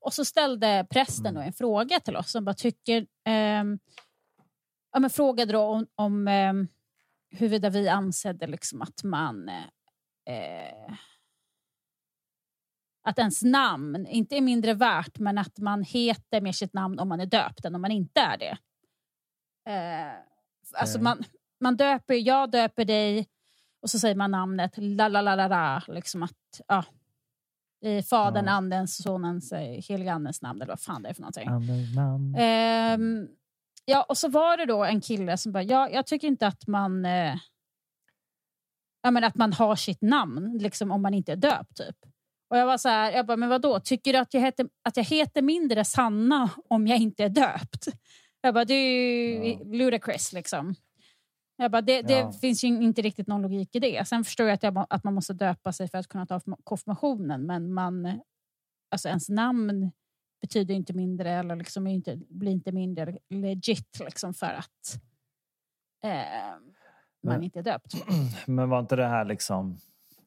och 0.00 0.12
så 0.12 0.24
ställde 0.24 0.86
prästen 0.90 1.34
då 1.34 1.40
en 1.40 1.52
fråga 1.52 2.00
till 2.00 2.16
oss 2.16 2.30
som 2.30 2.44
bara 2.44 2.54
tycker... 2.54 3.06
ehm, 3.24 3.78
ja, 4.92 4.98
men 4.98 5.10
frågade 5.10 5.52
då 5.52 5.60
om, 5.60 5.86
om 5.94 6.28
ehm, 6.28 6.68
huruvida 7.30 7.70
vi 7.70 7.88
ansedde 7.88 8.46
liksom 8.46 8.82
att 8.82 9.02
man... 9.04 9.50
Eh, 13.08 13.10
att 13.10 13.18
ens 13.18 13.42
namn 13.42 14.06
inte 14.06 14.36
är 14.36 14.40
mindre 14.40 14.74
värt 14.74 15.18
men 15.18 15.38
att 15.38 15.58
man 15.58 15.82
heter 15.82 16.40
med 16.40 16.54
sitt 16.54 16.74
namn 16.74 16.98
om 16.98 17.08
man 17.08 17.20
är 17.20 17.26
döpt 17.26 17.64
än 17.64 17.74
om 17.74 17.82
man 17.82 17.90
inte 17.90 18.20
är 18.20 18.38
det. 18.38 18.58
Eh, 19.72 20.12
alltså 20.74 20.98
Okej. 20.98 21.04
man, 21.04 21.24
man 21.60 21.76
döper, 21.76 22.14
jag 22.14 22.50
döper 22.50 22.84
dig 22.84 23.26
och 23.82 23.90
så 23.90 23.98
säger 23.98 24.14
man 24.14 24.30
namnet 24.30 24.72
la 24.76 25.08
la 25.08 25.20
la 25.20 25.34
la 25.34 25.48
la 25.48 25.82
liksom 25.88 26.22
att 26.22 26.60
ja, 26.68 26.84
i 27.80 28.02
Fadern, 28.02 28.46
Ja. 28.46 28.52
Andens, 28.52 29.02
Sonens, 29.02 29.52
eh, 29.52 29.82
Helige 29.88 30.12
Andens 30.12 30.42
namn 30.42 30.62
eller 30.62 30.72
vad 30.72 30.80
fan 30.80 31.02
det 31.02 31.08
är 31.08 31.14
för 31.14 31.22
någonting. 31.22 31.48
Ehm, 32.38 33.28
ja, 33.84 34.02
och 34.02 34.18
så 34.18 34.28
var 34.28 34.56
det 34.56 34.66
då 34.66 34.84
en 34.84 35.00
kille 35.00 35.36
som 35.36 35.52
bara, 35.52 35.62
ja, 35.62 35.88
jag 35.90 36.06
tycker 36.06 36.28
inte 36.28 36.46
att 36.46 36.66
man 36.66 37.04
eh, 37.04 37.36
ja, 39.02 39.10
men 39.10 39.24
att 39.24 39.34
man 39.34 39.52
har 39.52 39.76
sitt 39.76 40.02
namn 40.02 40.58
liksom, 40.58 40.90
om 40.90 41.02
man 41.02 41.14
inte 41.14 41.32
är 41.32 41.36
döpt. 41.36 41.76
Typ. 41.76 41.96
Och 42.50 42.56
jag 42.58 42.66
var 42.66 42.76
så 42.78 42.88
här, 42.88 43.12
jag 43.12 43.26
bara, 43.26 43.36
men 43.36 43.48
vadå, 43.48 43.80
tycker 43.80 44.12
du 44.12 44.18
att 44.18 44.34
jag, 44.34 44.40
heter, 44.40 44.68
att 44.82 44.96
jag 44.96 45.04
heter 45.04 45.42
mindre 45.42 45.84
Sanna 45.84 46.50
om 46.68 46.86
jag 46.86 46.98
inte 46.98 47.24
är 47.24 47.28
döpt? 47.28 47.88
Jag 48.40 48.54
bara, 48.54 48.64
det 48.64 48.74
är 48.74 49.44
ju 49.44 49.48
Ja. 49.52 49.58
ludicrous 49.64 50.32
liksom. 50.32 50.74
Jag 51.56 51.70
bara, 51.70 51.82
det, 51.82 52.02
det 52.02 52.12
Ja. 52.18 52.32
finns 52.32 52.64
ju 52.64 52.68
inte 52.68 53.02
riktigt 53.02 53.26
någon 53.26 53.42
logik 53.42 53.74
i 53.74 53.78
det. 53.78 54.08
Sen 54.08 54.24
förstår 54.24 54.46
jag 54.46 54.54
att, 54.54 54.62
jag, 54.62 54.86
att 54.90 55.04
man 55.04 55.14
måste 55.14 55.32
döpa 55.32 55.72
sig 55.72 55.88
för 55.88 55.98
att 55.98 56.08
kunna 56.08 56.26
ta 56.26 56.40
konfirmationen, 56.64 57.46
men 57.46 57.72
man, 57.74 58.20
alltså 58.90 59.08
ens 59.08 59.28
namn 59.28 59.90
betyder 60.40 60.74
inte 60.74 60.92
mindre 60.92 61.30
eller 61.30 61.56
liksom 61.56 61.86
inte, 61.86 62.16
blir 62.16 62.52
inte 62.52 62.72
mindre 62.72 63.18
legit 63.30 64.00
liksom 64.00 64.34
för 64.34 64.46
att 64.46 65.00
eh, 66.04 66.10
man 67.22 67.34
Men- 67.34 67.42
inte 67.42 67.58
är 67.58 67.62
döpt. 67.62 67.94
Men 68.46 68.68
var 68.68 68.80
inte 68.80 68.96
det 68.96 69.06
här 69.08 69.24
liksom 69.24 69.78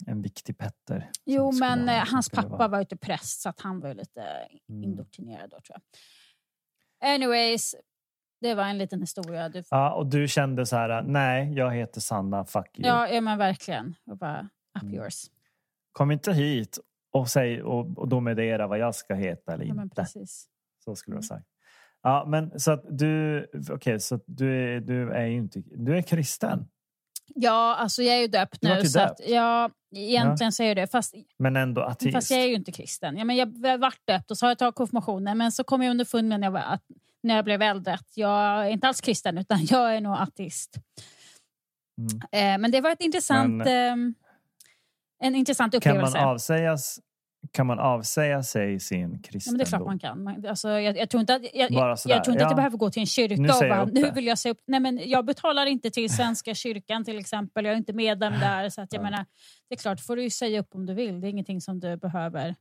en 0.07 0.21
viktig 0.21 0.57
Petter? 0.57 1.11
Jo, 1.25 1.51
men 1.51 1.89
ha- 1.89 1.95
eh, 1.95 2.05
hans 2.11 2.29
pappa 2.29 2.67
var 2.67 2.77
ju 2.77 2.81
inte 2.81 2.97
präst 2.97 3.41
så 3.41 3.49
att 3.49 3.61
han 3.61 3.79
var 3.79 3.87
ju 3.89 3.93
lite 3.95 4.21
Mm. 4.69 4.83
indoktrinerad 4.83 5.49
då 5.49 5.59
tror 5.61 5.77
jag. 5.79 5.81
Anyways, 7.13 7.75
det 8.41 8.53
var 8.55 8.63
en 8.63 8.77
liten 8.77 8.99
historia. 9.01 9.49
Du, 9.49 9.63
Ja, 9.69 9.93
och 9.93 10.07
du 10.07 10.27
kände 10.27 10.65
så 10.65 10.75
här, 10.75 11.01
nej, 11.01 11.53
jag 11.53 11.71
heter 11.75 12.01
Sanna, 12.01 12.45
fuck 12.45 12.79
you. 12.79 12.87
ja, 12.87 13.07
ja, 13.09 13.21
men 13.21 13.37
verkligen. 13.37 13.95
Och 14.05 14.17
bara, 14.17 14.49
up 14.77 14.83
Mm. 14.83 14.95
yours. 14.95 15.23
Kom 15.91 16.11
inte 16.11 16.33
hit 16.33 16.79
och, 17.11 17.29
säg, 17.29 17.63
och, 17.63 17.97
och 17.97 18.07
domedera 18.07 18.67
vad 18.67 18.77
jag 18.79 18.95
ska 18.95 19.13
heta 19.13 19.53
eller 19.53 19.65
Ja, 19.65 19.73
men 19.73 19.83
inte. 19.83 19.95
precis. 20.01 20.47
Så 20.83 20.95
skulle 20.95 21.15
du 21.15 21.17
ha 21.17 21.23
sagt. 21.23 21.47
Ja, 22.03 22.25
men 22.27 22.59
så 22.59 22.71
att 22.71 22.83
du, 22.89 23.47
okej, 23.69 23.99
så 23.99 24.15
att 24.15 24.23
du 24.25 24.75
är, 24.75 24.79
du 24.79 25.11
är 25.11 25.25
ju 25.25 25.37
inte, 25.37 25.61
du 25.65 25.97
är 25.97 26.01
kristen, 26.01 26.67
Ja, 27.35 27.75
alltså 27.75 28.03
jag 28.03 28.15
är 28.15 28.19
ju 28.21 28.27
döpt 28.27 28.57
nu. 28.61 28.85
Så 28.85 28.99
att, 28.99 29.17
döpt. 29.17 29.29
ja, 29.29 29.69
egentligen 29.95 30.51
så 30.51 30.63
är 30.63 30.75
det. 30.75 30.87
Fast 30.87 31.13
men 31.37 31.55
ändå 31.55 31.81
ateist. 31.81 32.15
Fast 32.15 32.31
jag 32.31 32.39
är 32.39 32.45
ju 32.45 32.53
inte 32.55 32.71
kristen. 32.71 33.17
Ja, 33.17 33.23
men 33.25 33.35
jag 33.35 33.45
har 33.45 33.77
varit 33.77 34.01
döpt 34.07 34.31
och 34.31 34.37
så 34.37 34.45
har 34.45 34.51
jag 34.51 34.57
tagit 34.57 34.75
konfirmationen. 34.75 35.37
Men 35.37 35.51
så 35.51 35.63
kom 35.63 35.81
jag 35.81 35.91
underfund 35.91 36.27
med 36.29 36.39
när 36.39 36.47
jag, 36.47 36.51
var, 36.51 36.59
att, 36.59 36.83
när 37.23 37.35
jag 37.35 37.45
blev 37.45 37.61
äldre 37.61 37.93
att 37.93 38.07
jag 38.17 38.65
är 38.65 38.69
inte 38.69 38.87
alls 38.87 39.01
kristen 39.01 39.37
utan 39.37 39.65
jag 39.65 39.95
är 39.95 40.01
nog 40.01 40.13
ateist. 40.13 40.75
Mm. 41.97 42.21
Eh, 42.55 42.61
men 42.61 42.71
det 42.71 42.81
var 42.81 42.91
ett 42.91 43.01
intressant, 43.01 43.57
Men- 43.65 44.07
eh, 44.07 45.27
en 45.27 45.35
intressant 45.35 45.71
Kan 45.73 45.95
man, 45.95 46.05
upplevelse. 46.05 46.19
avsägas, 46.25 46.99
kan 47.53 47.67
man 47.67 47.79
avsäga 47.79 48.43
sig 48.43 48.79
sin 48.79 49.11
Ja, 49.11 49.19
kristendom? 49.23 49.53
men 49.53 49.57
det 49.57 49.63
är 49.63 49.69
klart 49.69 49.85
man 49.85 49.99
kan. 49.99 50.23
Man, 50.23 50.45
alltså, 50.47 50.69
jag, 50.69 50.97
jag 50.97 51.09
tror 51.09 51.21
inte 51.21 51.35
att, 51.35 51.41
jag, 51.53 51.71
jag, 51.71 51.89
jag 51.89 51.97
tror 51.99 52.15
inte 52.15 52.29
att 52.31 52.35
ja. 52.35 52.41
jag 52.49 52.55
behöver 52.55 52.77
gå 52.77 52.89
till 52.89 52.99
en 52.99 53.05
kyrka 53.05 53.35
Nu 53.41 53.49
och 53.49 53.59
bara, 53.59 53.85
nu 53.85 54.11
vill 54.11 54.27
jag 54.27 54.37
säga 54.37 54.51
upp. 54.51 54.61
Nej, 54.67 54.79
men 54.79 55.09
jag 55.09 55.25
betalar 55.25 55.65
inte 55.65 55.89
till 55.91 56.09
Svenska 56.15 56.53
kyrkan 56.55 57.05
till 57.05 57.19
exempel. 57.19 57.65
Jag 57.65 57.73
är 57.73 57.77
inte 57.77 57.93
medlem 57.93 58.33
där. 58.39 58.69
Så 58.69 58.81
att 58.81 58.93
jag 58.93 58.99
Ja. 58.99 59.03
menar, 59.03 59.25
det 59.69 59.75
är 59.75 59.79
klart, 59.79 59.99
får 60.01 60.15
du 60.15 60.29
säga 60.29 60.59
upp 60.59 60.75
om 60.75 60.85
du 60.85 60.93
vill. 60.93 61.21
Det 61.21 61.27
är 61.27 61.29
ingenting 61.29 61.61
som 61.61 61.79
du 61.79 61.97
behöver 61.97 62.55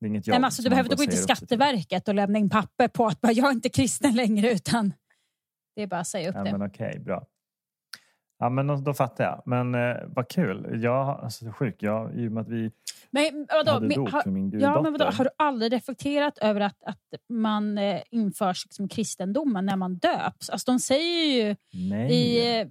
Det 0.00 0.06
är 0.06 0.08
inget 0.08 0.26
jobb. 0.26 0.34
Nej, 0.40 0.44
alltså, 0.44 0.62
du 0.62 0.68
behöver 0.70 0.92
inte 0.92 1.04
gå 1.06 1.10
till. 1.10 1.22
Skatteverket 1.22 2.08
och 2.08 2.14
lämna 2.14 2.38
in 2.38 2.50
papper 2.50 2.88
på 2.88 3.06
att 3.06 3.20
bara, 3.20 3.32
jag 3.32 3.46
är 3.48 3.52
inte 3.52 3.68
kristen 3.68 4.14
längre 4.16 4.52
utan 4.52 4.92
det 5.76 5.82
är 5.82 5.86
bara 5.86 6.00
att 6.00 6.06
säga 6.06 6.28
upp 6.28 6.34
Ja, 6.38 6.44
det. 6.44 6.52
men 6.58 6.62
okej, 6.68 6.98
bra. 7.00 7.26
Ja, 8.42 8.48
men 8.48 8.66
då, 8.66 8.76
då 8.76 8.94
fattar 8.94 9.24
jag. 9.24 9.42
Men 9.46 9.74
eh, 9.74 9.96
vad 10.06 10.28
kul. 10.28 10.82
Jag, 10.82 11.08
alltså, 11.08 11.44
det 11.44 11.50
är 11.50 11.52
sjukt. 11.52 11.82
Jag, 11.82 12.14
I 12.14 12.28
och 12.28 12.32
med 12.32 12.40
att 12.40 12.48
vi 12.48 12.70
Men 13.10 13.46
vadå, 13.48 13.72
hade 13.72 13.94
dop 13.94 14.10
har, 14.10 14.22
för 14.22 14.30
min 14.30 14.50
ja, 14.50 14.58
guddotter. 14.58 14.82
men 14.82 14.92
vadå, 14.92 15.04
har 15.04 15.24
du 15.24 15.30
aldrig 15.36 15.72
reflekterat 15.72 16.38
över 16.38 16.60
att, 16.60 16.82
att 16.84 16.98
man 17.28 17.78
eh, 17.78 18.02
införs 18.10 18.64
liksom 18.64 18.88
kristendomen 18.88 19.66
när 19.66 19.76
man 19.76 19.96
döps? 19.96 20.50
Alltså, 20.50 20.72
de 20.72 20.78
säger 20.78 21.24
ju 21.24 21.56
Nej. 21.90 22.12
i 22.12 22.60
eh, 22.60 22.68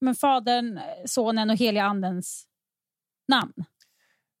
men 0.00 0.14
Fadern, 0.14 0.80
Sonen 1.04 1.50
och 1.50 1.56
heliga 1.56 1.84
Andens 1.84 2.46
namn. 3.28 3.52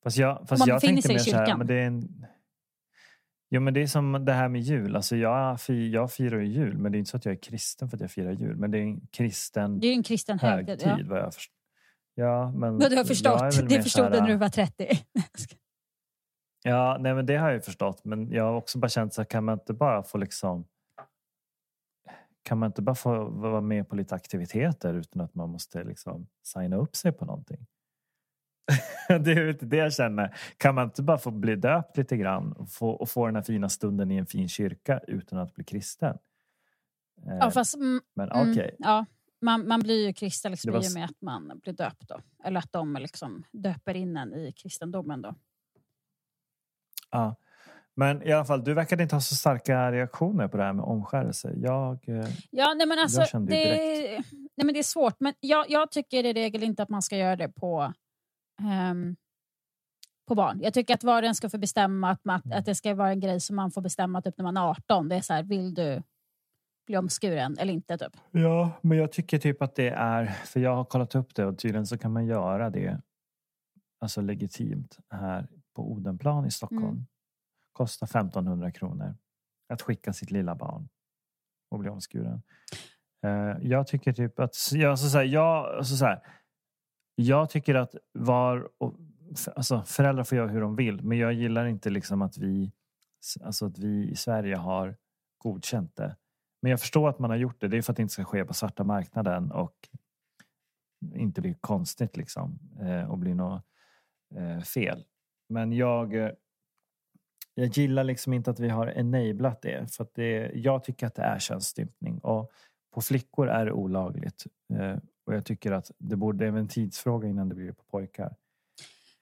Fast 0.02 0.16
jag, 0.16 0.48
fast 0.48 0.60
man 0.60 0.68
jag 0.68 0.80
tänkte 0.80 1.08
mer 1.08 1.18
så 1.18 1.36
här, 1.36 1.56
men 1.56 1.66
det 1.66 1.74
är 1.74 1.86
en... 1.86 2.26
Jo, 3.54 3.60
men 3.60 3.74
det 3.74 3.82
är 3.82 3.86
som 3.86 4.24
det 4.24 4.32
här 4.32 4.48
med 4.48 4.60
jul. 4.60 4.96
Alltså 4.96 5.16
jag, 5.16 5.58
jag 5.68 6.12
firar 6.12 6.38
ju 6.38 6.46
jul, 6.46 6.78
men 6.78 6.92
det 6.92 6.96
är 6.96 6.98
inte 6.98 7.10
så 7.10 7.16
att 7.16 7.24
jag 7.24 7.32
är 7.32 7.38
kristen 7.38 7.88
för 7.88 7.96
att 7.96 8.00
jag 8.00 8.10
firar 8.10 8.32
jul. 8.32 8.56
Men 8.56 8.70
det 8.70 8.78
är 8.78 8.82
en 8.82 9.06
kristen 9.06 9.80
Det 9.80 9.86
är 9.86 9.92
en 9.92 10.02
kristen 10.02 10.38
högtid. 10.38 10.82
Ja. 10.84 10.98
vad 11.08 11.18
jag 11.18 11.34
förstår. 11.34 11.54
Ja, 12.14 12.50
men 12.50 12.76
Men 12.76 12.90
du 12.90 12.96
har 12.96 13.04
förstått. 13.04 13.68
Det 13.68 13.82
förstod 13.82 14.12
du 14.12 14.20
när 14.20 14.26
du 14.26 14.36
var 14.36 14.48
30. 14.48 14.88
Ja, 16.66 16.96
nej, 17.00 17.14
men 17.14 17.26
det 17.26 17.36
har 17.36 17.46
jag 17.46 17.54
ju 17.54 17.60
förstått. 17.60 18.04
Men 18.04 18.30
jag 18.30 18.44
har 18.44 18.54
också 18.54 18.78
bara 18.78 18.88
känt 18.88 19.14
så 19.14 19.20
här, 19.20 19.26
kan 19.26 19.44
man 19.44 19.58
inte 19.58 19.72
bara 19.72 20.02
få 20.02 20.18
liksom... 20.18 20.64
Kan 22.42 22.58
man 22.58 22.66
inte 22.66 22.82
bara 22.82 22.94
få 22.94 23.24
vara 23.24 23.60
med 23.60 23.88
på 23.88 23.96
lite 23.96 24.14
aktiviteter 24.14 24.94
utan 24.94 25.22
att 25.22 25.34
man 25.34 25.50
måste 25.50 25.84
liksom 25.84 26.26
signa 26.42 26.76
upp 26.76 26.96
sig 26.96 27.12
på 27.12 27.24
någonting? 27.24 27.66
det 29.08 29.32
är 29.32 29.48
inte 29.50 29.66
det 29.66 29.76
jag 29.76 29.92
känner. 29.92 30.36
Kan 30.56 30.74
man 30.74 30.84
inte 30.84 31.02
bara 31.02 31.18
få 31.18 31.30
bli 31.30 31.56
döpt 31.56 31.96
lite 31.96 32.16
grann 32.16 32.52
och 32.52 32.68
få, 32.70 32.90
och 32.90 33.08
få 33.08 33.26
den 33.26 33.36
här 33.36 33.42
fina 33.42 33.68
stunden 33.68 34.10
i 34.10 34.16
en 34.16 34.26
fin 34.26 34.48
kyrka 34.48 35.00
utan 35.06 35.38
att 35.38 35.54
bli 35.54 35.64
kristen? 35.64 36.18
Eh, 37.26 37.36
Ja, 37.40 37.50
fast, 37.50 37.74
mm, 37.74 38.00
men 38.14 38.30
mm, 38.30 38.50
okej. 38.50 38.76
ja, 38.78 39.06
man, 39.40 39.68
man 39.68 39.80
blir 39.80 40.06
ju 40.06 40.12
kristen 40.12 40.52
liksom, 40.52 40.72
var 40.72 40.84
i 40.84 40.88
och 40.88 40.92
med 40.94 41.04
att 41.04 41.20
man 41.20 41.58
blir 41.62 41.72
döpt. 41.72 42.08
Då. 42.08 42.20
Eller 42.44 42.58
att 42.58 42.72
de 42.72 42.94
liksom 42.94 43.44
döper 43.52 43.94
in 43.94 44.16
en 44.16 44.34
i 44.34 44.52
kristendomen. 44.52 45.22
Då. 45.22 45.34
Ja. 47.10 47.36
Men 47.96 48.22
i 48.22 48.32
alla 48.32 48.44
fall, 48.44 48.64
du 48.64 48.74
verkade 48.74 49.02
inte 49.02 49.14
ha 49.14 49.20
så 49.20 49.34
starka 49.34 49.92
reaktioner 49.92 50.48
på 50.48 50.56
det 50.56 50.62
här 50.62 50.72
med 50.72 50.84
omskärelse. 50.84 51.52
Jag... 51.56 52.08
Eh, 52.08 52.28
Ja, 52.50 52.74
nej, 52.74 52.86
men 52.86 52.98
alltså, 52.98 53.20
Jag 53.20 53.28
kände 53.28 53.52
det, 53.52 53.76
nej, 54.32 54.64
men 54.64 54.72
det 54.72 54.78
är 54.78 54.82
svårt. 54.82 55.14
Men 55.20 55.34
jag, 55.40 55.70
jag 55.70 55.90
tycker 55.90 56.24
i 56.24 56.32
regel 56.32 56.62
inte 56.62 56.82
att 56.82 56.88
man 56.88 57.02
ska 57.02 57.16
göra 57.16 57.36
det 57.36 57.48
på, 57.48 57.92
ehm, 58.62 59.16
på 60.28 60.34
barn. 60.34 60.60
Jag 60.62 60.74
tycker 60.74 60.94
att 60.94 61.04
var 61.04 61.22
och 61.22 61.28
en 61.28 61.34
ska 61.34 61.50
få 61.50 61.58
bestämma 61.58 62.10
att, 62.10 62.24
man, 62.24 62.42
att 62.52 62.64
det 62.64 62.74
ska 62.74 62.94
vara 62.94 63.10
en 63.10 63.20
grej 63.20 63.40
som 63.40 63.56
man 63.56 63.70
får 63.70 63.82
bestämma 63.82 64.22
typ 64.22 64.38
när 64.38 64.42
man 64.42 64.56
är 64.56 64.70
18. 64.70 65.08
Det 65.08 65.16
är 65.16 65.20
så 65.20 65.32
här, 65.32 65.42
vill 65.42 65.74
du 65.74 66.02
bli 66.86 66.96
omskuren 66.96 67.58
eller 67.58 67.72
inte? 67.72 67.98
Typ. 67.98 68.16
Ja, 68.30 68.70
men 68.80 68.98
jag 68.98 69.12
tycker 69.12 69.38
typ 69.38 69.62
att 69.62 69.74
det 69.74 69.88
är, 69.88 70.26
för 70.26 70.60
jag 70.60 70.76
har 70.76 70.84
kollat 70.84 71.14
upp 71.14 71.34
det 71.34 71.46
och 71.46 71.58
tydligen 71.58 71.86
så 71.86 71.98
kan 71.98 72.12
man 72.12 72.26
göra 72.26 72.70
det 72.70 73.00
alltså 74.00 74.20
legitimt 74.20 74.98
här 75.10 75.48
på 75.74 75.92
Odenplan 75.92 76.46
i 76.46 76.50
Stockholm. 76.50 76.84
Mm. 76.84 77.06
Kostar 77.72 78.06
1500 78.06 78.70
kronor 78.70 79.16
att 79.68 79.82
skicka 79.82 80.12
sitt 80.12 80.30
lilla 80.30 80.54
barn 80.54 80.88
och 81.70 81.78
bli 81.78 81.90
omskuren. 81.90 82.42
Eh, 83.24 83.56
jag 83.60 83.86
tycker 83.86 84.12
typ 84.12 84.40
att, 84.40 84.56
jag, 84.72 84.90
alltså 84.90 85.08
så 85.08 85.18
här, 85.18 85.24
jag, 85.24 85.76
alltså 85.76 85.96
så 85.96 86.04
här, 86.04 86.22
jag 87.14 87.50
tycker 87.50 87.74
att 87.74 87.94
var 88.12 88.68
och, 88.78 88.94
alltså 89.56 89.82
föräldrar 89.82 90.24
får 90.24 90.38
göra 90.38 90.48
hur 90.48 90.60
de 90.60 90.76
vill, 90.76 91.02
men 91.02 91.18
jag 91.18 91.32
gillar 91.32 91.66
inte 91.66 91.90
liksom 91.90 92.22
att 92.22 92.38
vi, 92.38 92.72
alltså 93.40 93.66
att 93.66 93.78
vi 93.78 94.10
i 94.10 94.16
Sverige 94.16 94.56
har 94.56 94.96
godkänt 95.38 95.96
det. 95.96 96.16
Men 96.62 96.70
jag 96.70 96.80
förstår 96.80 97.08
att 97.08 97.18
man 97.18 97.30
har 97.30 97.36
gjort 97.36 97.60
det. 97.60 97.68
Det 97.68 97.76
är 97.76 97.82
för 97.82 97.92
att 97.92 97.96
det 97.96 98.02
inte 98.02 98.14
ska 98.14 98.24
ske 98.24 98.44
på 98.44 98.54
svarta 98.54 98.84
marknaden 98.84 99.52
och 99.52 99.88
inte 101.14 101.40
bli 101.40 101.54
konstigt 101.60 102.16
liksom 102.16 102.58
eh, 102.80 103.10
och 103.10 103.18
bli 103.18 103.34
något 103.34 103.62
eh, 104.34 104.60
fel. 104.60 105.04
Men 105.48 105.72
jag, 105.72 106.14
eh, 106.14 106.30
jag 107.54 107.66
gillar 107.66 108.04
liksom 108.04 108.32
inte 108.32 108.50
att 108.50 108.60
vi 108.60 108.68
har 108.68 108.86
enablat 108.86 109.62
det. 109.62 109.94
För 109.94 110.04
att 110.04 110.14
det, 110.14 110.50
jag 110.54 110.84
tycker 110.84 111.06
att 111.06 111.14
det 111.14 111.22
är 111.22 111.38
könsstympning 111.38 112.18
och 112.18 112.52
på 112.94 113.00
flickor 113.00 113.48
är 113.48 113.66
det 113.66 113.72
olagligt. 113.72 114.44
Och 115.26 115.34
jag 115.34 115.44
tycker 115.44 115.72
att 115.72 115.90
det 115.98 116.16
borde 116.16 116.44
det 116.44 116.48
är 116.48 116.56
en 116.56 116.68
tidsfråga 116.68 117.28
innan 117.28 117.48
det 117.48 117.54
blir 117.54 117.72
på 117.72 117.84
pojkar. 117.84 118.36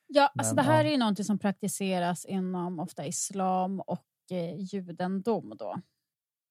Ja, 0.06 0.30
alltså 0.38 0.54
Men, 0.54 0.64
det 0.64 0.70
här 0.70 0.84
ja. 0.84 0.88
är 0.88 0.92
ju 0.92 0.98
någonting 0.98 1.24
som 1.24 1.38
praktiseras 1.38 2.24
inom 2.24 2.80
ofta 2.80 3.06
islam 3.06 3.80
och 3.80 4.06
eh, 4.30 4.74
judendom. 4.74 5.52
Då. 5.58 5.76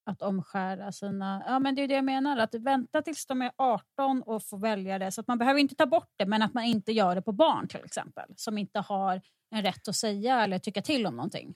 Att 0.05 0.21
omskära 0.21 0.91
sina... 0.91 1.43
Ja, 1.47 1.59
men 1.59 1.75
det 1.75 1.81
är 1.81 1.87
det 1.87 1.93
jag 1.93 2.05
menar. 2.05 2.37
Att 2.37 2.55
vänta 2.55 3.01
tills 3.01 3.25
de 3.25 3.41
är 3.41 3.51
18 3.55 4.23
och 4.25 4.43
få 4.43 4.57
välja 4.57 4.99
det. 4.99 5.11
Så 5.11 5.21
att 5.21 5.27
man 5.27 5.37
behöver 5.37 5.59
inte 5.59 5.75
ta 5.75 5.85
bort 5.85 6.13
det, 6.15 6.25
men 6.25 6.41
att 6.41 6.53
man 6.53 6.63
inte 6.63 6.91
gör 6.91 7.15
det 7.15 7.21
på 7.21 7.31
barn 7.31 7.67
till 7.67 7.85
exempel. 7.85 8.33
Som 8.35 8.57
inte 8.57 8.79
har 8.79 9.21
en 9.51 9.61
rätt 9.61 9.87
att 9.87 9.95
säga 9.95 10.43
eller 10.43 10.59
tycka 10.59 10.81
till 10.81 11.07
om 11.07 11.15
någonting. 11.15 11.55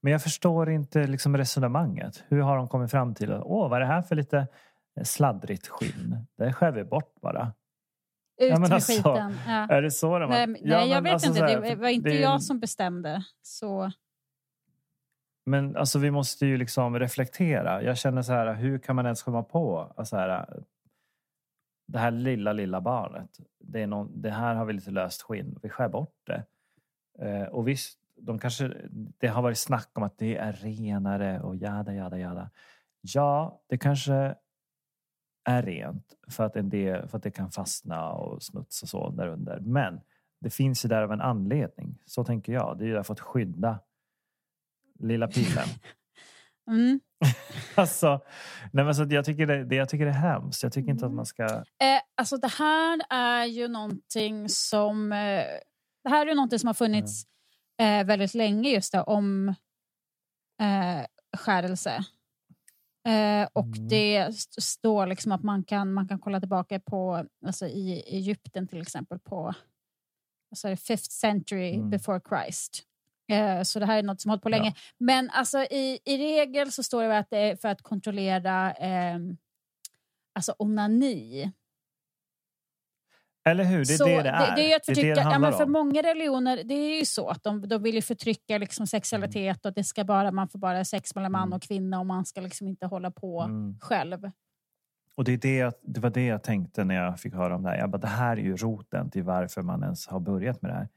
Men 0.00 0.12
jag 0.12 0.22
förstår 0.22 0.70
inte 0.70 1.06
liksom 1.06 1.36
resonemanget. 1.36 2.24
Hur 2.28 2.40
har 2.40 2.56
de 2.56 2.68
kommit 2.68 2.90
fram 2.90 3.14
till 3.14 3.32
att 3.32 3.42
åh, 3.44 3.70
vad 3.70 3.76
är 3.76 3.80
det 3.80 3.86
här 3.86 4.02
för 4.02 4.16
lite 4.16 4.46
sladdrigt 5.04 5.66
skinn? 5.68 6.26
Det 6.36 6.52
skär 6.52 6.72
vi 6.72 6.84
bort 6.84 7.14
bara. 7.20 7.52
Ut 8.40 8.48
Ja, 8.50 8.52
men 8.52 8.60
med 8.60 8.72
alltså, 8.72 8.92
skiten. 8.92 9.34
Ja. 9.46 9.68
Är 9.68 9.82
det 9.82 9.90
så 9.90 10.18
de 10.18 10.22
har- 10.22 10.28
Nej, 10.28 10.46
men- 10.46 10.60
Ja, 10.64 10.76
nej 10.78 10.88
jag 10.88 10.94
men 10.96 11.04
vet 11.04 11.12
alltså 11.12 11.28
inte. 11.28 11.42
här, 11.42 11.60
det 11.60 11.74
var 11.74 11.88
inte 11.88 12.08
det 12.08 12.20
jag 12.20 12.42
som 12.42 12.60
bestämde. 12.60 13.24
Så... 13.42 13.92
Men 15.46 15.76
alltså 15.76 15.98
vi 15.98 16.10
måste 16.10 16.46
ju 16.46 16.56
liksom 16.56 16.98
reflektera. 16.98 17.82
Jag 17.82 17.98
känner 17.98 18.22
så 18.22 18.32
här, 18.32 18.54
hur 18.54 18.78
kan 18.78 18.96
man 18.96 19.04
ens 19.06 19.22
komma 19.22 19.42
på 19.42 19.92
alltså 19.96 20.16
här, 20.16 20.62
det 21.86 21.98
här 21.98 22.10
lilla, 22.10 22.52
lilla 22.52 22.80
barnet. 22.80 23.30
Det, 23.60 23.82
är 23.82 23.86
någon, 23.86 24.20
det 24.20 24.30
här 24.30 24.54
har 24.54 24.64
vi 24.64 24.72
lite 24.72 24.90
löst 24.90 25.22
skinn. 25.22 25.58
Vi 25.62 25.68
skär 25.68 25.88
bort 25.88 26.14
det. 26.26 26.44
Eh, 27.18 27.42
och 27.48 27.68
visst, 27.68 27.98
de 28.16 28.38
kanske, 28.38 28.72
det 29.18 29.26
har 29.28 29.42
varit 29.42 29.58
snack 29.58 29.90
om 29.94 30.02
att 30.02 30.18
det 30.18 30.36
är 30.36 30.52
renare 30.52 31.40
och 31.40 31.56
jada, 31.56 31.94
jada, 31.94 32.18
jada. 32.18 32.50
Ja, 33.00 33.60
det 33.66 33.78
kanske 33.78 34.34
är 35.48 35.62
rent 35.62 36.14
för 36.28 36.44
att, 36.44 36.56
en 36.56 36.68
del, 36.68 37.08
för 37.08 37.16
att 37.16 37.22
det 37.22 37.30
kan 37.30 37.50
fastna 37.50 38.12
och 38.12 38.42
smuts 38.42 38.82
och 38.82 38.88
så 38.88 39.10
där 39.10 39.26
under. 39.26 39.60
Men 39.60 40.00
det 40.40 40.50
finns 40.50 40.84
ju 40.84 40.88
där 40.88 41.02
av 41.02 41.12
en 41.12 41.20
anledning. 41.20 41.98
Så 42.06 42.24
tänker 42.24 42.52
jag. 42.52 42.78
Det 42.78 42.84
är 42.84 42.86
ju 42.86 42.94
därför 42.94 43.12
att 43.12 43.20
skydda 43.20 43.80
lilla 44.98 45.28
pillen. 45.28 45.68
Mm. 46.68 47.00
Alltså, 47.74 48.20
nej 48.72 48.84
men 48.84 48.94
så 48.94 49.06
jag, 49.10 49.24
tycker 49.24 49.46
det, 49.46 49.64
det, 49.64 49.76
jag 49.76 49.88
tycker 49.88 50.04
det 50.04 50.10
är 50.10 50.14
hemskt. 50.14 50.62
Jag 50.62 50.72
tycker 50.72 50.90
inte 50.90 51.06
att 51.06 51.12
man 51.12 51.26
ska... 51.26 51.44
Eh, 51.44 52.00
alltså 52.14 52.36
det 52.36 52.48
här 52.48 53.00
är 53.10 53.44
ju 53.44 53.68
någonting 53.68 54.48
som... 54.48 55.12
Eh, 55.12 55.44
det 56.04 56.10
här 56.10 56.26
är 56.26 56.30
ju 56.30 56.34
någonting 56.34 56.58
som 56.58 56.66
har 56.66 56.74
funnits 56.74 57.24
eh, 57.80 58.06
väldigt 58.06 58.34
länge 58.34 58.70
just 58.70 58.92
det, 58.92 59.02
om 59.02 59.48
eh, 60.60 61.06
skärelse. 61.36 62.04
Eh, 63.08 63.48
och 63.52 63.66
Mm. 63.76 63.88
det 63.88 64.16
st- 64.16 64.60
står 64.60 65.06
liksom 65.06 65.32
att 65.32 65.42
man 65.42 65.64
kan, 65.64 65.92
man 65.92 66.08
kan 66.08 66.18
kolla 66.18 66.40
tillbaka 66.40 66.80
på, 66.80 67.24
alltså 67.46 67.66
i 67.66 68.02
Egypten 68.06 68.68
till 68.68 68.80
exempel, 68.80 69.18
på 69.18 69.54
alltså 70.50 70.68
5th 70.68 71.10
century 71.10 71.74
Mm. 71.74 71.90
before 71.90 72.20
Christ. 72.28 72.82
Eh, 73.32 73.62
så 73.62 73.78
det 73.78 73.86
här 73.86 73.98
är 73.98 74.02
något 74.02 74.20
som 74.20 74.28
har 74.28 74.32
hållit 74.36 74.42
på 74.42 74.48
länge. 74.48 74.74
Men 74.98 75.30
alltså 75.30 75.58
i, 75.58 75.98
i 76.04 76.18
regel 76.18 76.72
så 76.72 76.82
står 76.82 77.02
det 77.02 77.18
att 77.18 77.30
det 77.30 77.38
är 77.38 77.56
för 77.56 77.68
att 77.68 77.82
kontrollera 77.82 78.72
eh, 78.74 79.18
alltså 80.34 80.54
onani. 80.58 81.52
Eller 83.44 83.64
hur? 83.64 83.76
Det 83.76 83.92
är 83.92 83.96
så 83.96 84.06
det 84.06 84.22
det 84.22 84.28
är. 84.28 84.56
Det, 84.56 84.62
är 84.62 84.68
ju 84.68 84.74
att 84.74 84.82
det 84.86 84.92
är 84.92 84.94
förtrycka, 84.94 85.14
det 85.14 85.28
det 85.28 85.32
ja, 85.32 85.38
men 85.38 85.52
för 85.52 85.64
om. 85.64 85.72
många 85.72 86.02
religioner 86.02 86.64
det 86.64 86.74
är 86.74 86.98
ju 86.98 87.04
så 87.04 87.28
att 87.28 87.42
de, 87.44 87.68
de 87.68 87.82
vill 87.82 87.94
ju 87.94 88.02
förtrycka 88.02 88.58
liksom 88.58 88.86
sexualitet 88.86 89.66
och 89.66 89.72
det 89.72 89.84
ska 89.84 90.04
bara, 90.04 90.30
man 90.32 90.48
får 90.48 90.58
bara 90.58 90.76
ha 90.76 90.84
sex 90.84 91.14
mellan 91.14 91.32
man 91.32 91.42
Mm. 91.42 91.52
och 91.56 91.62
kvinna 91.62 92.00
och 92.00 92.06
man 92.06 92.24
ska 92.24 92.40
liksom 92.40 92.68
inte 92.68 92.86
hålla 92.86 93.10
på 93.10 93.40
Mm. 93.40 93.78
själv. 93.80 94.30
Och 95.14 95.24
det, 95.24 95.32
är 95.32 95.38
det, 95.38 95.80
det 95.82 96.00
var 96.00 96.10
det 96.10 96.26
jag 96.26 96.42
tänkte 96.42 96.84
när 96.84 96.94
jag 96.94 97.20
fick 97.20 97.34
höra 97.34 97.54
om 97.56 97.62
det 97.62 97.68
här. 97.70 97.78
Jag 97.78 97.90
bara, 97.90 97.98
det 97.98 98.06
här 98.06 98.36
är 98.36 98.40
ju 98.40 98.56
roten 98.56 99.10
till 99.10 99.22
varför 99.22 99.62
man 99.62 99.82
ens 99.82 100.06
har 100.06 100.20
börjat 100.20 100.62
med 100.62 100.70
det 100.70 100.74
här. 100.74 100.88